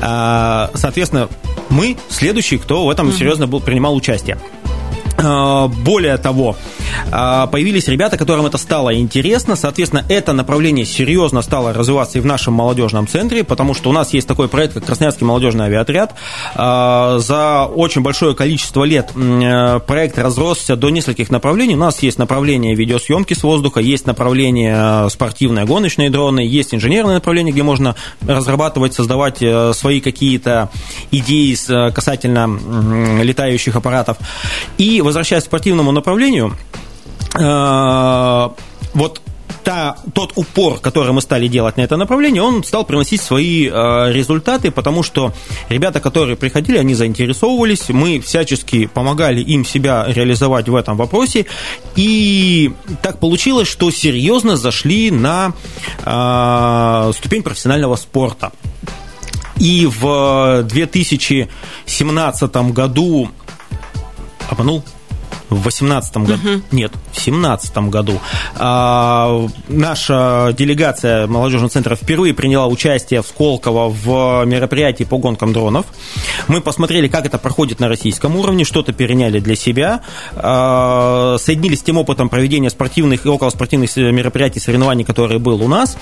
А, 0.00 0.70
соответственно, 0.74 1.27
мы 1.70 1.96
следующий, 2.08 2.58
кто 2.58 2.86
в 2.86 2.90
этом 2.90 3.12
серьезно 3.12 3.46
был, 3.46 3.60
принимал 3.60 3.94
участие. 3.94 4.38
А, 5.16 5.68
более 5.68 6.16
того, 6.16 6.56
появились 7.10 7.88
ребята, 7.88 8.16
которым 8.16 8.46
это 8.46 8.58
стало 8.58 8.94
интересно. 8.94 9.56
Соответственно, 9.56 10.04
это 10.08 10.32
направление 10.32 10.84
серьезно 10.84 11.42
стало 11.42 11.72
развиваться 11.72 12.18
и 12.18 12.20
в 12.20 12.26
нашем 12.26 12.54
молодежном 12.54 13.06
центре, 13.06 13.44
потому 13.44 13.74
что 13.74 13.90
у 13.90 13.92
нас 13.92 14.12
есть 14.12 14.26
такой 14.28 14.48
проект, 14.48 14.74
как 14.74 14.84
Красноярский 14.84 15.26
молодежный 15.26 15.66
авиаотряд. 15.66 16.14
А, 16.54 17.18
за 17.18 17.66
очень 17.66 18.02
большое 18.02 18.34
количество 18.34 18.84
лет 18.84 19.10
э, 19.14 19.80
проект 19.86 20.18
разросся 20.18 20.76
до 20.76 20.90
нескольких 20.90 21.30
направлений. 21.30 21.74
У 21.74 21.78
нас 21.78 22.02
есть 22.02 22.18
направление 22.18 22.74
видеосъемки 22.74 23.34
с 23.34 23.42
воздуха, 23.42 23.80
есть 23.80 24.06
направление 24.06 25.06
э, 25.06 25.08
спортивные 25.10 25.64
гоночные 25.66 26.10
дроны, 26.10 26.40
есть 26.40 26.74
инженерное 26.74 27.14
направление, 27.14 27.52
где 27.52 27.62
можно 27.62 27.94
разрабатывать, 28.26 28.94
создавать 28.94 29.38
э, 29.40 29.72
свои 29.74 30.00
какие-то 30.00 30.70
идеи 31.10 31.48
касательно 31.90 33.22
летающих 33.22 33.76
аппаратов. 33.76 34.18
И 34.76 35.00
возвращаясь 35.00 35.44
к 35.44 35.46
спортивному 35.46 35.92
направлению, 35.92 36.56
вот 37.34 39.20
та, 39.68 39.96
тот 40.14 40.32
упор, 40.34 40.78
который 40.80 41.12
мы 41.12 41.20
стали 41.20 41.46
делать 41.46 41.76
на 41.76 41.82
это 41.82 41.98
направление, 41.98 42.42
он 42.42 42.64
стал 42.64 42.86
приносить 42.86 43.20
свои 43.20 43.68
э, 43.68 44.12
результаты, 44.12 44.70
потому 44.70 45.02
что 45.02 45.34
ребята, 45.68 46.00
которые 46.00 46.38
приходили, 46.38 46.78
они 46.78 46.94
заинтересовывались, 46.94 47.90
мы 47.90 48.18
всячески 48.20 48.86
помогали 48.86 49.42
им 49.42 49.66
себя 49.66 50.06
реализовать 50.08 50.70
в 50.70 50.74
этом 50.74 50.96
вопросе, 50.96 51.44
и 51.96 52.72
так 53.02 53.20
получилось, 53.20 53.68
что 53.68 53.90
серьезно 53.90 54.56
зашли 54.56 55.10
на 55.10 55.52
э, 56.02 57.12
ступень 57.14 57.42
профессионального 57.42 57.96
спорта. 57.96 58.52
И 59.58 59.86
в 59.86 60.62
2017 60.62 62.56
году 62.72 63.28
обманул 64.48 64.82
в 65.50 65.62
18 65.62 66.16
году, 66.18 66.32
угу. 66.34 66.62
нет, 66.72 66.92
в 67.12 67.20
17 67.20 67.78
году 67.88 68.20
а, 68.56 69.46
наша 69.68 70.54
делегация 70.56 71.26
молодежного 71.26 71.70
центра 71.70 71.96
впервые 71.96 72.34
приняла 72.34 72.66
участие 72.66 73.22
в 73.22 73.26
Сколково 73.26 73.88
в 73.88 74.44
мероприятии 74.44 75.04
по 75.04 75.18
гонкам 75.18 75.52
дронов. 75.52 75.86
Мы 76.48 76.60
посмотрели, 76.60 77.08
как 77.08 77.26
это 77.26 77.38
проходит 77.38 77.80
на 77.80 77.88
российском 77.88 78.36
уровне, 78.36 78.64
что-то 78.64 78.92
переняли 78.92 79.40
для 79.40 79.56
себя, 79.56 80.00
а, 80.34 81.36
соединились 81.38 81.80
с 81.80 81.82
тем 81.82 81.98
опытом 81.98 82.28
проведения 82.28 82.70
спортивных 82.70 83.26
и 83.26 83.28
околоспортивных 83.28 83.94
мероприятий, 83.96 84.60
соревнований, 84.60 85.04
который 85.04 85.38
был 85.38 85.62
у 85.62 85.68
нас, 85.68 85.96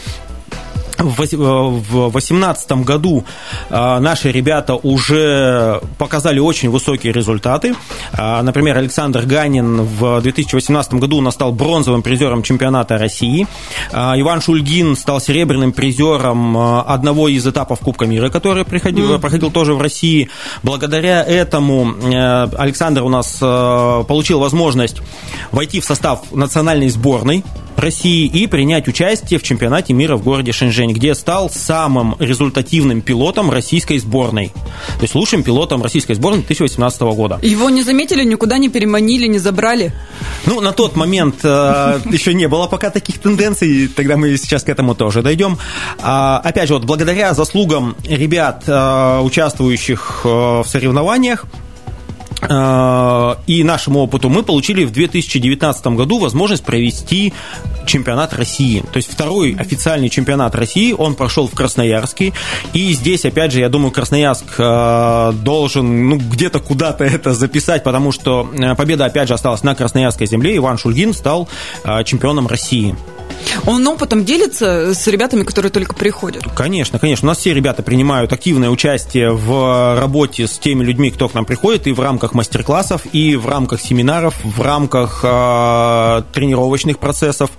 в 0.98 1.16
2018 1.16 2.72
году 2.85 3.24
а, 3.70 4.00
наши 4.00 4.30
ребята 4.30 4.74
уже 4.74 5.80
показали 5.98 6.38
очень 6.38 6.70
высокие 6.70 7.12
результаты. 7.12 7.74
А, 8.12 8.42
например, 8.42 8.76
Александр 8.76 9.22
Ганин 9.22 9.82
в 9.82 10.20
2018 10.20 10.94
году 10.94 11.18
у 11.18 11.20
нас 11.20 11.35
стал 11.35 11.52
бронзовым 11.52 12.02
призером 12.02 12.42
чемпионата 12.42 12.98
России. 12.98 13.46
Иван 13.92 14.40
Шульгин 14.40 14.96
стал 14.96 15.20
серебряным 15.20 15.72
призером 15.72 16.56
одного 16.56 17.28
из 17.28 17.46
этапов 17.46 17.80
Кубка 17.80 18.06
мира, 18.06 18.28
который 18.28 18.64
проходил, 18.64 19.14
mm. 19.14 19.18
проходил 19.18 19.50
тоже 19.50 19.74
в 19.74 19.80
России. 19.80 20.30
Благодаря 20.62 21.22
этому 21.22 21.94
Александр 22.59 23.02
у 23.02 23.09
нас 23.09 23.38
получил 23.38 24.40
возможность 24.40 25.02
войти 25.52 25.80
в 25.80 25.85
состав 25.85 26.32
национальной 26.32 26.88
сборной 26.88 27.44
России 27.77 28.27
и 28.27 28.47
принять 28.47 28.89
участие 28.89 29.39
в 29.39 29.43
чемпионате 29.43 29.93
мира 29.93 30.17
в 30.17 30.25
городе 30.25 30.53
Шэньчжэнь, 30.53 30.93
где 30.93 31.15
стал 31.15 31.51
самым 31.51 32.17
результативным 32.19 33.01
пилотом 33.01 33.51
российской 33.51 33.99
сборной. 33.99 34.53
То 34.97 35.03
есть 35.03 35.15
лучшим 35.15 35.43
пилотом 35.43 35.83
российской 35.83 36.15
сборной 36.15 36.41
2018 36.41 37.01
года. 37.03 37.39
Его 37.43 37.71
не 37.71 37.83
заметили, 37.83 38.25
никуда 38.25 38.59
не 38.59 38.69
переманили, 38.69 39.27
не 39.27 39.39
забрали? 39.39 39.93
Ну, 40.47 40.61
на 40.61 40.73
тот 40.73 40.97
момент 40.97 41.37
э, 41.43 42.01
еще 42.11 42.35
не 42.35 42.49
было 42.49 42.67
пока 42.67 42.91
таких 42.91 43.19
тенденций, 43.19 43.89
тогда 43.89 44.17
мы 44.17 44.37
сейчас 44.37 44.62
к 44.62 44.69
этому 44.69 44.95
тоже 44.95 45.23
дойдем. 45.23 45.59
А, 46.01 46.41
опять 46.43 46.69
же, 46.69 46.75
вот 46.75 46.85
благодаря 46.85 47.35
заслугам 47.35 47.97
ребят, 48.05 48.65
э, 48.67 49.21
участвующих 49.21 50.23
э, 50.25 50.29
в 50.29 50.65
соревнованиях, 50.67 51.47
и 52.42 53.64
нашему 53.64 54.01
опыту 54.01 54.29
мы 54.29 54.42
получили 54.42 54.85
в 54.85 54.92
2019 54.92 55.87
году 55.88 56.18
возможность 56.18 56.64
провести 56.64 57.33
чемпионат 57.87 58.35
России. 58.35 58.81
То 58.92 58.99
есть 58.99 59.11
второй 59.11 59.55
официальный 59.55 60.09
чемпионат 60.09 60.55
России, 60.55 60.92
он 60.92 61.14
прошел 61.14 61.49
в 61.49 61.55
Красноярске. 61.55 62.33
И 62.72 62.92
здесь, 62.92 63.25
опять 63.25 63.53
же, 63.53 63.61
я 63.61 63.68
думаю, 63.68 63.90
Красноярск 63.90 64.44
э, 64.59 65.33
должен 65.42 66.09
ну, 66.09 66.18
где-то 66.18 66.61
куда-то 66.61 67.05
это 67.05 67.33
записать, 67.33 67.83
потому 67.85 68.12
что 68.12 68.51
э, 68.53 68.75
победа, 68.75 69.07
опять 69.07 69.29
же, 69.29 69.35
осталась 69.35 69.62
на 69.62 69.75
Красноярской 69.75 70.27
земле. 70.27 70.57
Иван 70.57 70.79
Шульгин 70.79 71.14
стал 71.14 71.49
чемпионом 72.05 72.46
России. 72.46 72.94
Он 73.66 73.87
опытом 73.87 74.24
делится 74.24 74.94
с 74.94 75.06
ребятами, 75.06 75.42
которые 75.42 75.70
только 75.70 75.94
приходят? 75.94 76.44
Конечно, 76.54 76.98
конечно. 76.98 77.26
У 77.26 77.28
нас 77.28 77.38
все 77.38 77.54
ребята 77.54 77.82
принимают 77.82 78.32
активное 78.32 78.70
участие 78.70 79.32
в 79.32 79.98
работе 79.98 80.46
с 80.46 80.59
теми 80.59 80.85
людьми, 80.85 81.11
кто 81.11 81.28
к 81.28 81.35
нам 81.35 81.44
приходит, 81.44 81.87
и 81.87 81.92
в 81.92 82.00
рамках 82.00 82.35
мастер-классов, 82.35 83.02
и 83.12 83.37
в 83.37 83.46
рамках 83.46 83.80
семинаров, 83.80 84.35
в 84.44 84.61
рамках 84.61 85.20
э, 85.22 86.22
тренировочных 86.32 86.98
процессов, 86.98 87.50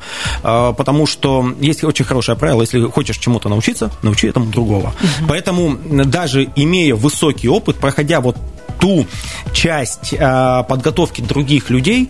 э, 0.43 0.73
потому 0.78 1.06
что 1.06 1.54
есть 1.60 1.84
очень 1.84 2.06
хорошее 2.06 2.38
правило, 2.38 2.62
если 2.62 2.82
хочешь 2.82 3.17
чему-то 3.17 3.50
научиться, 3.50 3.91
научи 4.04 4.28
этому 4.28 4.47
другого. 4.47 4.88
Угу. 4.88 5.28
Поэтому 5.28 5.78
даже 6.06 6.47
имея 6.56 6.95
высокий 6.95 7.50
опыт, 7.50 7.78
проходя 7.78 8.21
вот 8.21 8.38
ту 8.80 9.06
часть 9.54 10.13
э, 10.13 10.63
подготовки 10.67 11.21
других 11.21 11.69
людей, 11.69 12.10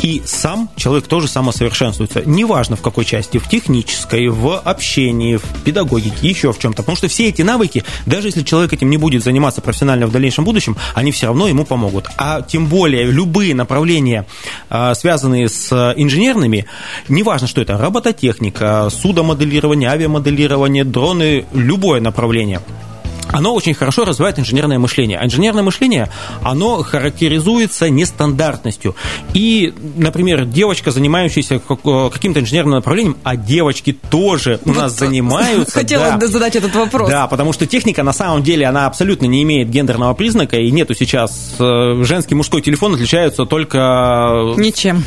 и 0.00 0.22
сам 0.24 0.68
человек 0.76 1.06
тоже 1.06 1.28
самосовершенствуется. 1.28 2.22
Неважно 2.24 2.76
в 2.76 2.82
какой 2.82 3.04
части, 3.04 3.38
в 3.38 3.48
технической, 3.48 4.28
в 4.28 4.58
общении, 4.58 5.36
в 5.36 5.62
педагогике, 5.64 6.28
еще 6.28 6.52
в 6.52 6.58
чем-то. 6.58 6.82
Потому 6.82 6.96
что 6.96 7.08
все 7.08 7.28
эти 7.28 7.42
навыки, 7.42 7.84
даже 8.04 8.28
если 8.28 8.42
человек 8.42 8.72
этим 8.72 8.90
не 8.90 8.96
будет 8.96 9.24
заниматься 9.24 9.60
профессионально 9.60 10.06
в 10.06 10.12
дальнейшем 10.12 10.44
будущем, 10.44 10.76
они 10.94 11.12
все 11.12 11.26
равно 11.26 11.48
ему 11.48 11.64
помогут. 11.64 12.06
А 12.16 12.42
тем 12.42 12.66
более 12.66 13.04
любые 13.04 13.54
направления, 13.54 14.26
а, 14.68 14.94
связанные 14.94 15.48
с 15.48 15.94
инженерными, 15.96 16.66
неважно, 17.08 17.48
что 17.48 17.60
это, 17.60 17.78
робототехника, 17.78 18.88
судомоделирование, 18.90 19.90
авиамоделирование, 19.90 20.84
дроны, 20.84 21.46
любое 21.52 22.00
направление– 22.00 22.60
оно 23.32 23.54
очень 23.54 23.74
хорошо 23.74 24.04
развивает 24.04 24.38
инженерное 24.38 24.78
мышление. 24.78 25.18
А 25.18 25.24
инженерное 25.24 25.62
мышление, 25.62 26.10
оно 26.42 26.82
характеризуется 26.82 27.90
нестандартностью. 27.90 28.94
И, 29.34 29.72
например, 29.96 30.44
девочка, 30.44 30.90
занимающаяся 30.90 31.56
э, 31.56 32.10
каким-то 32.12 32.40
инженерным 32.40 32.76
направлением, 32.76 33.16
а 33.24 33.36
девочки 33.36 33.92
тоже 33.92 34.60
у 34.64 34.72
нас 34.72 34.96
занимаются. 34.96 35.72
Хотела 35.78 36.16
да, 36.18 36.26
задать 36.26 36.56
этот 36.56 36.74
вопрос. 36.74 37.10
Да, 37.10 37.26
потому 37.26 37.52
что 37.52 37.66
техника 37.66 38.02
на 38.02 38.12
самом 38.12 38.42
деле, 38.42 38.66
она 38.66 38.86
абсолютно 38.86 39.26
не 39.26 39.42
имеет 39.42 39.70
гендерного 39.70 40.14
признака, 40.14 40.56
и 40.56 40.70
нету 40.70 40.94
сейчас 40.94 41.54
э, 41.58 42.02
женский 42.04 42.34
и 42.34 42.36
мужской 42.36 42.62
телефон 42.62 42.94
отличаются 42.94 43.44
только... 43.44 44.54
Ничем. 44.56 45.04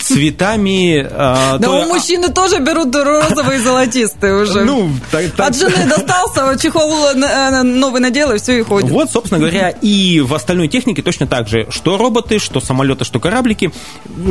Цветами. 0.00 1.00
Э, 1.02 1.58
да 1.58 1.70
у 1.70 1.86
мужчины 1.86 2.28
тоже 2.28 2.60
берут 2.60 2.94
розовые 2.94 3.58
и 3.58 3.62
золотистые 3.62 4.42
уже. 4.42 4.64
Ну, 4.64 4.90
От 5.38 5.56
жены 5.56 5.86
достался 5.88 6.56
чехол 6.60 6.90
новый 7.62 8.00
надел, 8.00 8.32
и 8.32 8.38
все, 8.38 8.58
и 8.58 8.62
ходит. 8.62 8.90
Вот, 8.90 9.10
собственно 9.10 9.40
говоря, 9.40 9.70
и 9.70 10.20
в 10.20 10.34
остальной 10.34 10.68
технике 10.68 11.02
точно 11.02 11.26
так 11.26 11.48
же. 11.48 11.66
Что 11.70 11.96
роботы, 11.96 12.38
что 12.38 12.60
самолеты, 12.60 13.04
что 13.04 13.20
кораблики, 13.20 13.72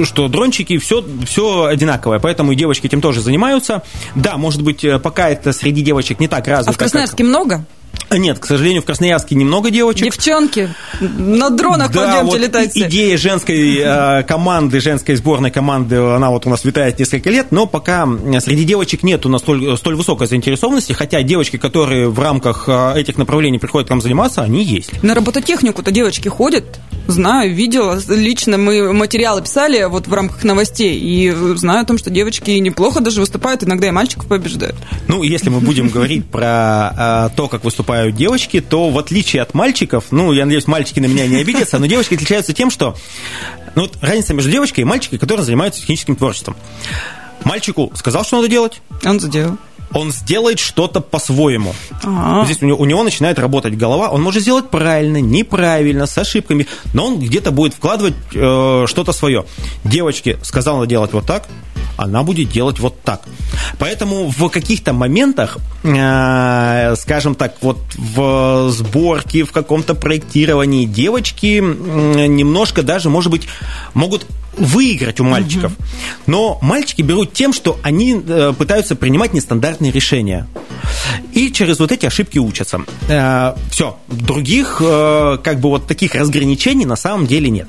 что 0.04 0.28
дрончики, 0.28 0.78
все, 0.78 1.04
все 1.26 1.65
одинаковое. 1.65 2.19
Поэтому 2.19 2.52
и 2.52 2.56
девочки 2.56 2.88
этим 2.88 3.02
тоже 3.02 3.22
занимаются. 3.22 3.84
Да, 4.15 4.38
может 4.38 4.62
быть, 4.62 4.84
э, 4.84 5.00
пока 5.00 5.30
это 5.30 5.54
среди 5.54 5.82
девочек 5.82 6.19
не 6.19 6.28
так 6.28 6.48
развито. 6.48 6.72
А 6.72 6.74
в 6.74 6.78
Красноярске 6.78 7.24
как... 7.24 7.28
много? 7.28 7.65
Нет, 8.12 8.39
к 8.39 8.45
сожалению, 8.45 8.82
в 8.82 8.86
Красноярске 8.86 9.36
немного 9.36 9.69
девочек. 9.69 10.06
Девчонки, 10.06 10.73
на 10.99 11.49
дронах 11.49 11.91
да, 11.91 12.06
пойдемте 12.06 12.32
вот 12.32 12.39
летать. 12.39 12.71
Идея 12.75 13.17
женской 13.17 13.78
э, 13.78 14.23
команды, 14.23 14.80
женской 14.80 15.15
сборной 15.15 15.52
команды, 15.52 15.97
она 15.97 16.32
вот 16.32 16.45
у 16.45 16.49
нас 16.49 16.63
витает 16.63 16.97
несколько 16.97 17.30
лет, 17.30 17.52
но 17.52 17.67
пока 17.67 18.08
среди 18.39 18.63
девочек 18.63 19.04
нет 19.04 19.25
у 19.25 19.30
нас 19.30 19.41
столь, 19.41 19.78
столь 19.78 19.95
высокой 19.95 20.28
заинтересованности, 20.28 20.93
хотя 20.93 21.21
девочки, 21.21 21.58
которые 21.58 22.10
в 22.10 22.19
рамках 22.19 22.65
э, 22.67 22.93
этих 22.99 23.17
направлений 23.17 23.60
приходят 23.60 23.88
к 23.88 23.91
нам 23.91 24.02
заниматься, 24.02 24.41
они 24.41 24.63
есть. 24.63 25.04
На 25.04 25.13
робототехнику-то 25.13 25.91
девочки 25.91 26.28
ходят? 26.28 26.80
Знаю, 27.08 27.54
видела. 27.54 27.99
Лично 28.08 28.58
мы 28.58 28.93
материалы 28.93 29.41
писали 29.41 29.84
вот 29.84 30.08
в 30.08 30.13
рамках 30.13 30.43
новостей, 30.43 30.99
и 30.99 31.32
знаю 31.58 31.82
о 31.82 31.86
том, 31.86 31.97
что 31.97 32.10
девочки 32.10 32.52
неплохо 32.52 33.02
даже 33.02 33.19
выступают, 33.19 33.63
иногда 33.63 33.88
и 33.88 33.91
мальчиков 33.91 34.28
побеждают. 34.28 34.75
Ну, 35.08 35.23
если 35.23 35.49
мы 35.49 35.60
будем 35.60 35.89
говорить 35.89 36.25
про 36.25 37.30
э, 37.32 37.36
то, 37.36 37.47
как 37.47 37.63
выступают 37.63 37.79
выступают 37.80 38.15
девочки, 38.15 38.60
то 38.60 38.89
в 38.89 38.98
отличие 38.98 39.42
от 39.42 39.54
мальчиков, 39.54 40.06
ну, 40.12 40.34
я 40.34 40.44
надеюсь, 40.44 40.68
мальчики 40.68 41.00
на 41.00 41.06
меня 41.06 41.28
не 41.28 41.38
обидятся, 41.38 41.80
но 41.80 41.86
девочки 41.86 42.15
отличаются 42.15 42.52
тем, 42.52 42.70
что 42.70 42.96
ну, 43.76 43.84
вот 43.84 43.98
разница 44.02 44.34
между 44.34 44.52
девочкой 44.52 44.82
и 44.82 44.86
мальчиком, 44.86 45.18
которые 45.18 45.46
занимаются 45.46 45.80
техническим 45.80 46.18
творчеством. 46.18 46.58
Мальчику 47.46 47.89
сказал, 47.96 48.26
что 48.26 48.38
надо 48.38 48.50
делать. 48.50 48.82
Он 49.06 49.18
сделал. 49.22 49.58
он 49.94 50.12
сделает 50.12 50.60
что-то 50.60 51.00
по-своему. 51.00 51.74
А. 52.04 52.44
Здесь 52.44 52.62
у 52.62 52.65
него, 52.65 52.78
у 52.80 52.86
него 52.86 53.02
начинает 53.02 53.39
работать 53.39 53.78
голова. 53.78 54.10
Он 54.10 54.22
может 54.22 54.42
сделать 54.42 54.70
правильно, 54.70 55.22
неправильно, 55.22 56.06
с 56.06 56.18
ошибками, 56.18 56.68
но 56.94 57.08
он 57.08 57.20
где-то 57.20 57.52
будет 57.52 57.74
вкладывать 57.76 58.15
э, 58.34 58.86
что-то 58.88 59.13
свое. 59.13 59.46
Девочке 59.86 60.38
сказала 60.44 60.86
делать 60.86 61.13
вот 61.13 61.26
так, 61.26 61.48
она 62.04 62.24
будет 62.24 62.50
делать 62.50 62.80
вот 62.80 63.02
так. 63.02 63.22
Поэтому 63.78 64.30
в 64.30 64.50
каких-то 64.50 64.94
моментах, 64.94 65.58
э, 65.84 66.96
скажем 66.98 67.36
так, 67.36 67.56
вот 67.62 67.80
в 67.96 68.70
сборке, 68.72 69.44
в 69.44 69.52
каком-то 69.52 69.96
проектировании 69.96 70.86
девочки 70.86 71.60
э, 71.60 71.62
немножко 72.28 72.84
даже, 72.84 73.10
может 73.10 73.32
быть, 73.32 73.48
могут 73.94 74.26
выиграть 74.58 75.20
у 75.20 75.24
мальчиков. 75.24 75.72
Но 76.26 76.58
мальчики 76.62 77.02
берут 77.02 77.34
тем, 77.34 77.54
что 77.54 77.80
они 77.84 78.22
э, 78.26 78.54
пытаются 78.58 78.96
принимать 78.96 79.34
нестандартные 79.34 79.92
решения. 79.92 80.48
И 81.34 81.52
через 81.52 81.80
вот 81.80 81.92
эти 81.92 82.06
ошибки 82.06 82.38
учатся. 82.38 82.82
Э, 83.08 83.54
все. 83.72 83.98
Других, 84.08 84.82
э, 84.84 85.38
как 85.44 85.60
бы 85.60 85.70
вот 85.70 85.88
таких 85.88 86.16
разграничений 86.16 86.86
на 86.86 86.96
самом 86.96 87.28
деле 87.28 87.50
нет. 87.50 87.68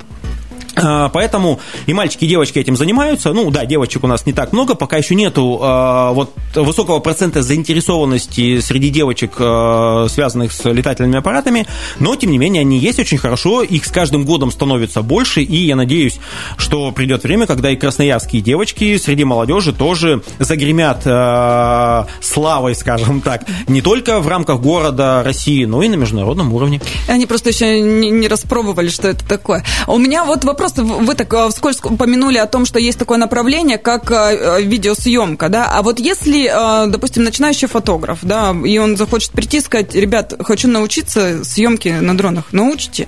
А, 0.75 1.09
Поэтому 1.09 1.59
и 1.85 1.93
мальчики, 1.93 2.25
и 2.25 2.27
девочки 2.27 2.59
этим 2.59 2.75
занимаются. 2.75 3.33
Ну 3.33 3.51
да, 3.51 3.65
девочек 3.65 4.03
у 4.03 4.07
нас 4.07 4.25
не 4.25 4.33
так 4.33 4.53
много, 4.53 4.75
пока 4.75 4.97
еще 4.97 5.15
нету 5.15 5.59
э, 5.61 6.13
вот 6.13 6.33
высокого 6.55 6.99
процента 6.99 7.41
заинтересованности 7.41 8.59
среди 8.59 8.89
девочек, 8.89 9.33
э, 9.37 10.07
связанных 10.09 10.51
с 10.51 10.69
летательными 10.69 11.17
аппаратами, 11.17 11.67
но 11.99 12.15
тем 12.15 12.31
не 12.31 12.37
менее 12.37 12.61
они 12.61 12.77
есть 12.77 12.99
очень 12.99 13.17
хорошо, 13.17 13.63
их 13.63 13.85
с 13.85 13.91
каждым 13.91 14.25
годом 14.25 14.51
становится 14.51 15.01
больше, 15.01 15.41
и 15.41 15.57
я 15.57 15.75
надеюсь, 15.75 16.19
что 16.57 16.91
придет 16.91 17.23
время, 17.23 17.47
когда 17.47 17.69
и 17.69 17.75
красноярские 17.75 18.41
девочки 18.41 18.97
среди 18.97 19.23
молодежи 19.23 19.73
тоже 19.73 20.23
загремят 20.39 21.01
э, 21.05 22.05
славой, 22.21 22.75
скажем 22.75 23.21
так, 23.21 23.45
не 23.67 23.81
только 23.81 24.19
в 24.19 24.27
рамках 24.27 24.61
города 24.61 25.21
России, 25.23 25.65
но 25.65 25.83
и 25.83 25.89
на 25.89 25.95
международном 25.95 26.53
уровне. 26.53 26.81
Они 27.07 27.25
просто 27.25 27.49
еще 27.49 27.81
не, 27.81 28.09
не 28.09 28.27
распробовали, 28.27 28.89
что 28.89 29.09
это 29.09 29.27
такое. 29.27 29.65
У 29.87 29.97
меня 29.97 30.23
вот 30.23 30.43
вопрос. 30.43 30.60
Вы 30.83 31.15
так 31.15 31.33
э, 31.33 31.49
вскользь 31.49 31.79
упомянули 31.83 32.37
о 32.37 32.45
том, 32.45 32.65
что 32.65 32.79
есть 32.79 32.99
такое 32.99 33.17
направление, 33.17 33.77
как 33.77 34.11
э, 34.11 34.61
видеосъемка, 34.61 35.49
да? 35.49 35.67
А 35.71 35.81
вот 35.81 35.99
если, 35.99 36.45
э, 36.45 36.87
допустим, 36.87 37.23
начинающий 37.23 37.67
фотограф, 37.67 38.19
да, 38.21 38.55
и 38.65 38.77
он 38.77 38.97
захочет 38.97 39.31
прийти 39.31 39.57
и 39.57 39.61
сказать, 39.61 39.95
ребят, 39.95 40.33
хочу 40.39 40.67
научиться 40.67 41.43
съемке 41.43 42.01
на 42.01 42.15
дронах, 42.15 42.45
научите? 42.51 43.07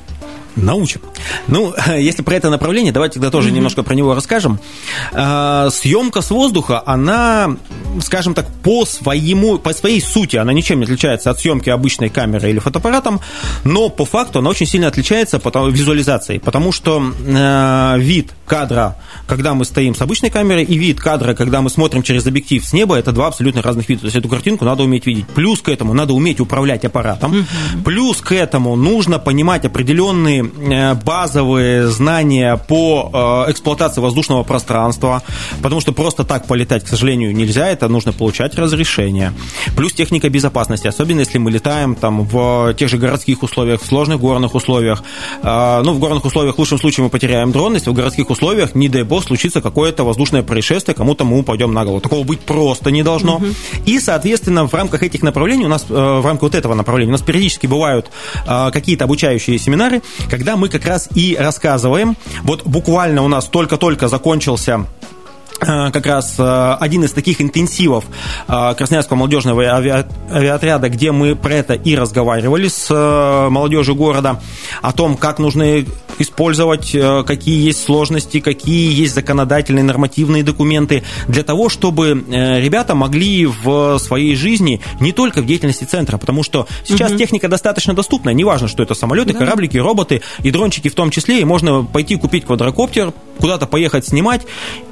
Научим. 0.56 1.02
Ну, 1.48 1.74
если 1.98 2.22
про 2.22 2.36
это 2.36 2.50
направление, 2.50 2.92
давайте 2.92 3.16
тогда 3.16 3.32
тоже 3.32 3.50
mm-hmm. 3.50 3.52
немножко 3.54 3.84
про 3.84 3.94
него 3.96 4.14
расскажем. 4.14 4.60
А, 5.14 5.70
съемка 5.72 6.22
с 6.22 6.30
воздуха, 6.30 6.82
она, 6.86 7.56
скажем 8.02 8.34
так, 8.34 8.48
по 8.64 8.86
своему, 8.86 9.58
по 9.58 9.74
своей 9.74 10.02
сути, 10.02 10.38
она 10.38 10.54
ничем 10.54 10.80
не 10.80 10.86
отличается 10.86 11.30
от 11.30 11.40
съемки 11.40 11.70
обычной 11.70 12.10
камерой 12.10 12.52
или 12.52 12.60
фотоаппаратом, 12.60 13.20
но 13.64 13.90
по 13.90 14.06
факту 14.06 14.40
она 14.40 14.50
очень 14.50 14.66
сильно 14.66 14.88
отличается 14.88 15.40
по 15.40 15.50
визуализацией, 15.70 16.40
потому 16.40 16.72
что 16.72 17.04
э, 17.26 17.96
вид 18.00 18.34
кадра, 18.46 18.98
когда 19.28 19.54
мы 19.54 19.66
стоим 19.66 19.96
с 19.96 20.02
обычной 20.02 20.30
камерой, 20.30 20.64
и 20.64 20.78
вид 20.78 21.00
кадра, 21.00 21.34
когда 21.34 21.62
мы 21.62 21.70
смотрим 21.70 22.04
через 22.04 22.26
объектив 22.28 22.66
с 22.66 22.74
неба, 22.74 22.98
это 22.98 23.12
два 23.12 23.28
абсолютно 23.28 23.62
разных 23.62 23.90
вида. 23.90 24.02
То 24.02 24.08
есть 24.08 24.18
эту 24.18 24.30
картинку 24.30 24.66
надо 24.66 24.84
уметь 24.84 25.06
видеть. 25.06 25.28
Плюс 25.28 25.62
к 25.62 25.70
этому 25.70 25.94
надо 25.94 26.14
уметь 26.14 26.40
управлять 26.40 26.86
аппаратом. 26.86 27.34
Mm-hmm. 27.34 27.84
Плюс 27.84 28.22
к 28.22 28.32
этому 28.32 28.76
нужно 28.76 29.20
понимать 29.20 29.66
определенные 29.66 30.44
Э, 30.74 30.96
базовые 31.14 31.90
знания 31.90 32.58
по 32.58 33.46
э, 33.48 33.52
эксплуатации 33.52 34.02
воздушного 34.02 34.42
пространства, 34.42 35.22
потому 35.62 35.80
что 35.80 35.92
просто 35.92 36.24
так 36.24 36.48
полетать, 36.48 36.84
к 36.84 36.88
сожалению, 36.88 37.36
нельзя, 37.36 37.68
это 37.68 37.88
нужно 37.88 38.14
получать 38.14 38.56
разрешение. 38.56 39.32
Плюс 39.76 39.94
техника 39.94 40.28
безопасности, 40.30 40.88
особенно 40.88 41.20
если 41.20 41.38
мы 41.38 41.52
летаем 41.52 41.94
там 41.94 42.24
в 42.24 42.74
тех 42.74 42.90
же 42.90 42.98
городских 42.98 43.44
условиях, 43.44 43.84
в 43.84 43.86
сложных 43.86 44.20
горных 44.20 44.56
условиях. 44.56 45.04
Э, 45.44 45.84
ну, 45.86 45.94
в 45.94 46.00
горных 46.00 46.26
условиях 46.26 46.56
в 46.56 46.60
лучшем 46.60 46.80
случае 46.80 47.04
мы 47.04 47.12
потеряем 47.12 47.52
дрон, 47.52 47.76
если 47.76 47.92
в 47.92 47.94
городских 47.94 48.32
условиях, 48.32 48.74
не 48.74 48.90
дай 48.90 49.04
бог, 49.04 49.24
случится 49.24 49.62
какое-то 49.62 50.04
воздушное 50.04 50.42
происшествие, 50.42 50.96
кому-то 50.96 51.26
мы 51.26 51.38
упадем 51.38 51.74
на 51.74 51.84
голову. 51.86 52.02
Такого 52.02 52.24
быть 52.24 52.40
просто 52.40 52.90
не 52.90 53.04
должно. 53.04 53.36
Угу. 53.36 53.46
И, 53.86 54.00
соответственно, 54.00 54.68
в 54.68 54.74
рамках 54.74 55.04
этих 55.04 55.22
направлений 55.22 55.66
у 55.66 55.70
нас, 55.70 55.86
в 55.88 56.26
рамках 56.26 56.42
вот 56.42 56.56
этого 56.56 56.74
направления, 56.74 57.12
у 57.12 57.18
нас 57.18 57.22
периодически 57.22 57.68
бывают 57.68 58.10
какие-то 58.46 59.04
обучающие 59.04 59.60
семинары, 59.60 60.02
когда 60.28 60.58
мы 60.58 60.70
как 60.70 60.88
раз 60.88 61.03
и 61.16 61.36
рассказываем. 61.40 62.16
Вот 62.44 62.64
буквально 62.66 63.24
у 63.24 63.28
нас 63.28 63.46
только-только 63.46 64.08
закончился 64.08 64.86
Э, 65.66 65.92
как 65.92 66.06
раз 66.06 66.36
э, 66.38 66.78
один 66.80 67.04
из 67.04 67.12
таких 67.12 67.42
интенсивов 67.42 68.06
э, 68.48 68.74
Красноярского 68.76 69.18
молодежного 69.18 69.64
авиаотряда, 69.64 70.90
где 70.90 71.12
мы 71.12 71.36
про 71.36 71.54
это 71.54 71.74
и 71.74 71.96
разговаривали 71.96 72.68
с 72.68 72.90
молодежью 73.50 73.96
города, 73.96 74.42
о 74.82 74.92
том, 74.92 75.16
как 75.16 75.40
нужно 75.40 75.86
использовать, 76.20 76.96
какие 77.26 77.66
есть 77.66 77.84
сложности, 77.84 78.40
какие 78.40 78.94
есть 78.94 79.16
законодательные, 79.16 79.84
нормативные 79.84 80.44
документы, 80.44 81.04
для 81.28 81.44
того, 81.44 81.70
чтобы 81.70 82.24
ребята 82.30 82.96
могли 82.96 83.46
в 83.46 83.98
своей 84.00 84.36
жизни, 84.36 84.82
не 85.00 85.12
только 85.12 85.42
в 85.42 85.46
деятельности 85.46 85.84
центра, 85.84 86.18
потому 86.18 86.44
что 86.44 86.68
сейчас 86.84 87.12
угу. 87.12 87.18
техника 87.18 87.48
достаточно 87.48 87.94
доступна, 87.94 88.30
неважно, 88.32 88.68
что 88.68 88.84
это 88.84 88.94
самолеты, 88.94 89.34
да. 89.34 89.40
кораблики, 89.40 89.78
роботы 89.78 90.22
и 90.42 90.52
дрончики 90.52 90.88
в 90.90 90.96
том 90.96 91.12
числе, 91.12 91.42
и 91.42 91.46
можно 91.46 91.84
пойти 91.84 92.16
купить 92.16 92.46
квадрокоптер, 92.46 93.14
куда-то 93.40 93.66
поехать 93.66 94.08
снимать 94.08 94.42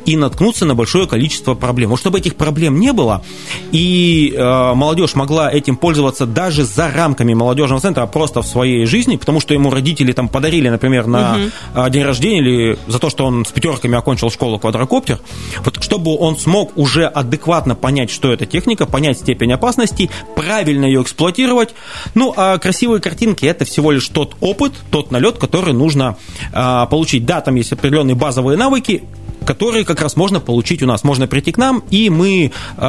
и 0.06 0.18
наткнуться 0.18 0.66
на 0.66 0.76
большое 0.76 1.08
количество 1.08 1.54
проблем. 1.54 1.92
Вот 1.92 2.00
чтобы 2.00 2.18
этих 2.20 2.36
проблем 2.36 2.80
не 2.80 2.92
было, 2.92 3.24
и 3.72 4.34
э, 4.36 4.74
молодежь 4.74 5.16
могла 5.16 5.52
этим 5.52 5.78
пользоваться 5.78 6.26
даже 6.26 6.64
за 6.64 6.90
рамками 6.90 7.34
молодежного 7.34 7.82
центра, 7.82 8.04
а 8.04 8.08
просто 8.08 8.42
в 8.42 8.48
своей 8.48 8.86
жизни, 8.86 9.18
потому 9.18 9.40
что 9.40 9.54
ему 9.54 9.70
родители 9.70 10.12
там 10.12 10.28
подарили, 10.28 10.70
например, 10.70 11.08
на 11.12 11.50
угу. 11.76 11.90
день 11.90 12.04
рождения 12.04 12.40
или 12.40 12.80
за 12.88 13.00
то, 13.00 13.10
что 13.10 13.26
он 13.26 13.46
с 13.46 13.52
пятерками 13.52 13.98
окончил 13.98 14.32
школу 14.32 14.60
квадрокоптер, 14.60 15.20
вот 15.64 15.84
чтобы 15.84 16.18
он 16.18 16.38
смог 16.38 16.78
уже 16.78 17.06
адекватно 17.06 17.76
понять, 17.76 18.10
что 18.10 18.32
это 18.32 18.46
техника, 18.46 18.86
понять 18.86 19.20
степень 19.20 19.52
опасности, 19.54 20.10
правильно 20.36 20.86
ее 20.86 21.02
эксплуатировать. 21.02 21.76
Ну, 22.16 22.34
а 22.36 22.58
красивые 22.58 23.02
картинки 23.02 23.46
это 23.46 23.66
всего 23.66 23.92
лишь 23.92 24.08
тот 24.08 24.36
опыт, 24.42 24.74
тот 24.90 25.12
налет, 25.12 25.38
который 25.38 25.74
нужно 25.74 26.18
э, 26.54 26.86
получить. 26.90 27.26
Да, 27.26 27.42
там 27.42 27.56
есть 27.56 27.72
определенные 27.72 28.16
базовые 28.16 28.58
навыки, 28.58 29.04
которые 29.46 29.86
как 29.86 30.02
раз 30.02 30.16
можно 30.16 30.40
получить 30.40 30.84
у 30.84 30.86
нас. 30.86 31.04
Можно 31.04 31.28
прийти 31.28 31.52
к 31.52 31.58
нам, 31.58 31.84
и 31.90 32.10
мы 32.10 32.52
э, 32.78 32.82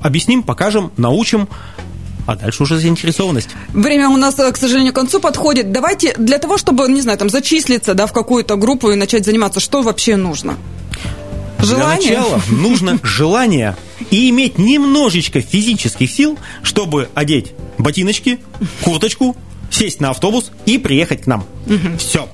объясним, 0.00 0.42
покажем, 0.42 0.92
научим 0.96 1.48
а 2.28 2.36
дальше 2.36 2.62
уже 2.62 2.78
заинтересованность. 2.78 3.48
Время 3.72 4.10
у 4.10 4.18
нас, 4.18 4.38
э, 4.38 4.52
к 4.52 4.58
сожалению, 4.58 4.92
к 4.92 4.96
концу 4.96 5.18
подходит. 5.18 5.72
Давайте 5.72 6.14
для 6.18 6.36
того, 6.36 6.58
чтобы, 6.58 6.86
не 6.86 7.00
знаю, 7.00 7.16
там 7.16 7.30
зачислиться 7.30 7.94
да, 7.94 8.06
в 8.06 8.12
какую-то 8.12 8.56
группу 8.56 8.90
и 8.90 8.96
начать 8.96 9.24
заниматься, 9.24 9.60
что 9.60 9.80
вообще 9.80 10.16
нужно? 10.16 10.58
Желание? 11.58 12.10
Для 12.10 12.20
начала 12.20 12.42
нужно 12.50 13.00
желание 13.02 13.78
и 14.10 14.28
иметь 14.28 14.58
немножечко 14.58 15.40
физических 15.40 16.10
сил, 16.10 16.38
чтобы 16.62 17.08
одеть 17.14 17.54
ботиночки, 17.78 18.40
курточку, 18.82 19.34
сесть 19.70 20.00
на 20.00 20.10
автобус 20.10 20.50
и 20.66 20.76
приехать 20.76 21.22
к 21.22 21.26
нам. 21.26 21.46
Угу. 21.66 21.96
Все. 21.98 22.28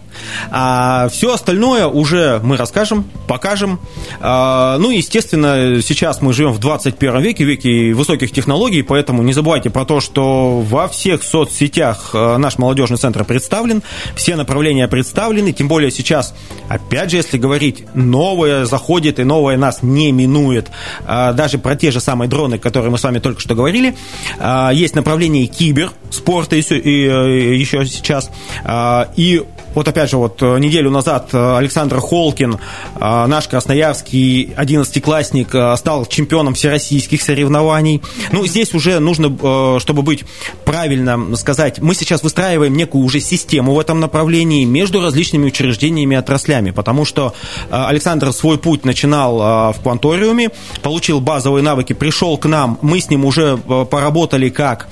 А 0.51 1.09
все 1.09 1.35
остальное 1.35 1.87
уже 1.87 2.41
мы 2.43 2.57
расскажем, 2.57 3.05
покажем. 3.27 3.81
А, 4.21 4.79
ну, 4.79 4.91
естественно, 4.91 5.81
сейчас 5.83 6.21
мы 6.21 6.33
живем 6.33 6.53
в 6.53 6.59
21 6.59 7.21
веке, 7.21 7.45
веке 7.45 7.93
высоких 7.93 8.31
технологий, 8.33 8.83
поэтому 8.83 9.23
не 9.23 9.33
забывайте 9.33 9.71
про 9.71 9.85
то, 9.85 10.01
что 10.01 10.61
во 10.61 10.89
всех 10.89 11.23
соцсетях 11.23 12.11
а, 12.15 12.39
наш 12.39 12.59
молодежный 12.59 12.99
центр 12.99 13.25
представлен, 13.25 13.83
все 14.15 14.37
направления 14.37 14.89
представлены, 14.89 15.53
тем 15.53 15.69
более 15.69 15.91
сейчас, 15.91 16.35
опять 16.69 17.11
же, 17.11 17.17
если 17.17 17.39
говорить, 17.39 17.85
новое 17.95 18.65
заходит 18.65 19.19
и 19.19 19.25
новое 19.25 19.57
нас 19.57 19.83
не 19.83 20.13
минует. 20.13 20.71
А, 21.07 21.33
даже 21.33 21.59
про 21.59 21.77
те 21.77 21.91
же 21.91 22.01
самые 22.01 22.29
дроны, 22.29 22.59
которые 22.59 22.91
мы 22.91 22.99
с 22.99 23.03
вами 23.03 23.19
только 23.19 23.41
что 23.41 23.55
говорили. 23.55 23.95
Есть 24.73 24.95
направление 24.95 25.47
кибер, 25.47 25.91
спорта 26.11 26.57
и 26.57 26.61
еще 26.61 27.85
сейчас. 27.87 28.31
И 29.17 29.45
вот 29.75 29.89
опять 29.89 30.11
же, 30.11 30.17
вот 30.17 30.41
э, 30.43 30.59
неделю 30.59 30.91
назад 30.91 31.31
э, 31.33 31.57
Александр 31.57 31.99
Холкин, 31.99 32.55
э, 32.55 33.27
наш 33.27 33.49
красноярский 33.49 34.53
11-классник, 34.57 35.49
стал 35.79 36.07
чемпионом 36.07 36.55
всероссийских 36.55 37.23
соревнований. 37.23 38.03
Ну, 38.33 38.47
здесь 38.47 38.75
уже 38.75 38.99
нужно, 38.99 39.81
чтобы 39.81 40.03
быть 40.03 40.25
правильно 40.65 41.37
сказать, 41.37 41.81
мы 41.81 41.95
сейчас 41.95 42.23
выстраиваем 42.23 42.75
некую 42.75 43.05
уже 43.05 43.21
систему 43.21 43.75
в 43.75 43.81
этом 43.81 44.01
направлении 44.01 44.65
между 44.65 45.01
различными 45.01 45.47
учреждениями 45.47 46.15
и 46.15 46.19
отраслями, 46.19 46.71
потому 46.71 47.05
что 47.05 47.35
Александр 47.71 48.33
свой 48.33 48.59
путь 48.59 48.85
начинал 48.85 49.73
в 49.73 49.81
кванториуме, 49.83 50.51
получил 50.83 51.21
базовые 51.21 51.63
навыки, 51.63 51.93
пришел 51.93 52.37
к 52.39 52.47
нам, 52.47 52.79
мы 52.83 53.01
с 53.01 53.11
ним 53.11 53.25
уже 53.25 53.57
поработали 53.57 54.49
как 54.49 54.89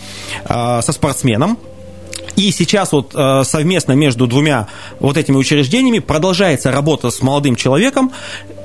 со 0.47 0.93
спортсменом, 0.93 1.59
и 2.37 2.51
сейчас 2.51 2.93
вот 2.93 3.13
э, 3.15 3.43
совместно 3.45 3.93
между 3.93 4.27
двумя 4.27 4.69
вот 5.01 5.17
этими 5.17 5.37
учреждениями 5.37 5.99
продолжается 5.99 6.71
работа 6.71 7.11
с 7.11 7.23
молодым 7.23 7.57
человеком, 7.57 8.13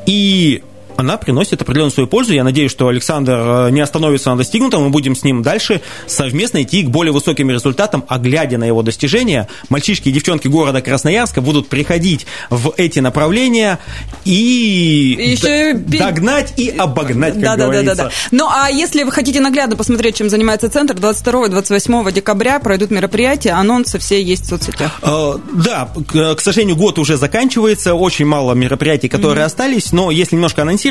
и 0.05 0.63
она 0.97 1.17
приносит 1.17 1.61
определенную 1.61 1.91
свою 1.91 2.07
пользу. 2.07 2.33
Я 2.33 2.43
надеюсь, 2.43 2.71
что 2.71 2.87
Александр 2.87 3.33
э, 3.33 3.69
не 3.71 3.81
остановится 3.81 4.31
на 4.31 4.37
достигнутом, 4.37 4.83
мы 4.83 4.89
будем 4.89 5.15
с 5.15 5.23
ним 5.23 5.43
дальше 5.43 5.81
совместно 6.07 6.63
идти 6.63 6.83
к 6.83 6.89
более 6.89 7.13
высоким 7.13 7.49
результатам, 7.51 8.03
а 8.07 8.17
глядя 8.17 8.57
на 8.57 8.65
его 8.65 8.81
достижения, 8.81 9.47
мальчишки 9.69 10.09
и 10.09 10.11
девчонки 10.11 10.47
города 10.47 10.81
Красноярска 10.81 11.41
будут 11.41 11.69
приходить 11.69 12.25
в 12.49 12.73
эти 12.77 12.99
направления 12.99 13.79
и 14.25 15.15
Еще... 15.19 15.73
догнать 15.73 16.53
и 16.57 16.69
обогнать, 16.69 17.35
как 17.35 17.43
да, 17.43 17.55
говорится. 17.55 17.95
Да, 17.95 17.95
да, 17.95 18.03
да, 18.03 18.09
да. 18.09 18.15
Ну, 18.31 18.49
а 18.49 18.69
если 18.69 19.03
вы 19.03 19.11
хотите 19.11 19.39
наглядно 19.39 19.75
посмотреть, 19.75 20.17
чем 20.17 20.29
занимается 20.29 20.69
центр, 20.69 20.95
22-28 20.95 22.11
декабря 22.11 22.59
пройдут 22.59 22.89
мероприятия, 22.89 23.51
анонсы 23.51 23.99
все 23.99 24.21
есть 24.21 24.45
в 24.45 24.47
соцсетях. 24.47 24.99
Э, 25.03 25.35
да, 25.53 25.89
к 26.35 26.41
сожалению, 26.41 26.75
год 26.75 26.97
уже 26.97 27.17
заканчивается, 27.17 27.93
очень 27.93 28.25
мало 28.25 28.53
мероприятий, 28.53 29.09
которые 29.09 29.43
mm-hmm. 29.43 29.45
остались, 29.45 29.91
но 29.91 30.09
если 30.09 30.35
немножко 30.35 30.63
анонсировать, 30.63 30.86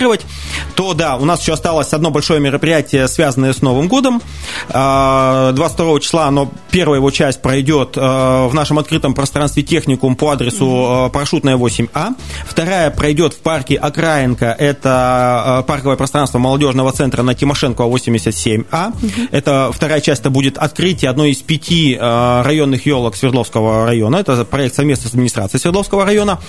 то 0.74 0.94
да, 0.94 1.16
у 1.16 1.24
нас 1.24 1.40
еще 1.40 1.54
осталось 1.54 1.92
одно 1.92 2.10
большое 2.10 2.40
мероприятие, 2.40 3.08
связанное 3.08 3.52
с 3.52 3.62
Новым 3.62 3.88
годом. 3.88 4.22
22 4.68 5.96
э, 5.96 6.00
числа, 6.00 6.26
оно, 6.26 6.50
первая 6.70 6.98
его 6.98 7.10
часть 7.10 7.42
пройдет 7.42 7.96
э, 7.96 8.00
в 8.00 8.50
нашем 8.54 8.78
открытом 8.78 9.14
пространстве 9.14 9.62
техникум 9.62 10.16
по 10.16 10.30
адресу 10.30 10.66
mm-hmm. 10.66 11.10
Парашютная 11.10 11.56
8А. 11.56 12.14
Вторая 12.46 12.90
пройдет 12.90 13.34
в 13.34 13.38
парке 13.38 13.76
Окраинка, 13.76 14.54
это 14.58 15.64
парковое 15.66 15.96
пространство 15.96 16.38
молодежного 16.38 16.92
центра 16.92 17.22
на 17.22 17.34
Тимошенко 17.34 17.82
87А. 17.82 18.64
Mm-hmm. 18.70 19.28
Это 19.32 19.70
вторая 19.72 20.00
часть, 20.00 20.20
это 20.20 20.30
будет 20.30 20.58
открытие 20.58 21.10
одной 21.10 21.30
из 21.30 21.38
пяти 21.38 21.96
районных 21.98 22.86
елок 22.86 23.16
Свердловского 23.16 23.86
района. 23.86 24.16
Это 24.16 24.44
проект 24.44 24.74
совместно 24.74 25.08
с 25.10 25.12
администрацией 25.12 25.60
Свердловского 25.60 26.04
района. 26.04 26.40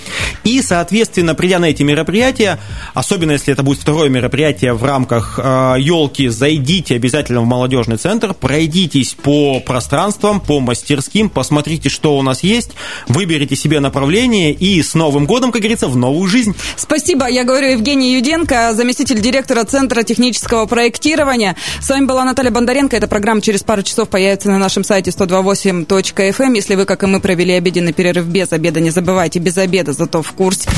И, 0.44 0.62
соответственно, 0.62 1.34
придя 1.34 1.58
на 1.58 1.66
эти 1.66 1.82
мероприятия, 1.82 2.58
особенно 2.94 3.32
если 3.32 3.52
это 3.52 3.62
будет 3.62 3.80
второе 3.80 4.08
мероприятие 4.08 4.72
в 4.74 4.84
рамках 4.84 5.38
елки, 5.38 6.28
зайдите 6.28 6.96
обязательно 6.96 7.40
в 7.42 7.46
молодежный 7.46 7.97
центр, 7.98 8.34
пройдитесь 8.34 9.14
по 9.14 9.60
пространствам, 9.60 10.40
по 10.40 10.60
мастерским, 10.60 11.28
посмотрите, 11.28 11.88
что 11.88 12.16
у 12.16 12.22
нас 12.22 12.42
есть, 12.42 12.70
выберите 13.06 13.56
себе 13.56 13.80
направление 13.80 14.52
и 14.52 14.82
с 14.82 14.94
Новым 14.94 15.26
годом, 15.26 15.52
как 15.52 15.60
говорится, 15.60 15.88
в 15.88 15.96
новую 15.96 16.28
жизнь. 16.28 16.54
Спасибо. 16.76 17.28
Я 17.28 17.44
говорю 17.44 17.68
Евгений 17.68 18.14
Юденко, 18.14 18.72
заместитель 18.74 19.20
директора 19.20 19.64
Центра 19.64 20.02
технического 20.02 20.66
проектирования. 20.66 21.56
С 21.80 21.88
вами 21.88 22.06
была 22.06 22.24
Наталья 22.24 22.50
Бондаренко. 22.50 22.96
Эта 22.96 23.06
программа 23.06 23.42
через 23.42 23.62
пару 23.62 23.82
часов 23.82 24.08
появится 24.08 24.48
на 24.48 24.58
нашем 24.58 24.84
сайте 24.84 25.10
128.fm. 25.10 26.38
Эм. 26.38 26.52
Если 26.54 26.74
вы, 26.74 26.84
как 26.84 27.02
и 27.02 27.06
мы, 27.06 27.20
провели 27.20 27.52
обеденный 27.54 27.92
перерыв 27.92 28.26
без 28.26 28.52
обеда, 28.52 28.80
не 28.80 28.90
забывайте, 28.90 29.38
без 29.38 29.58
обеда, 29.58 29.92
зато 29.92 30.22
в 30.22 30.32
курсе. 30.32 30.68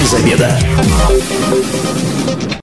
Без 0.00 0.14
обеда. 0.14 0.58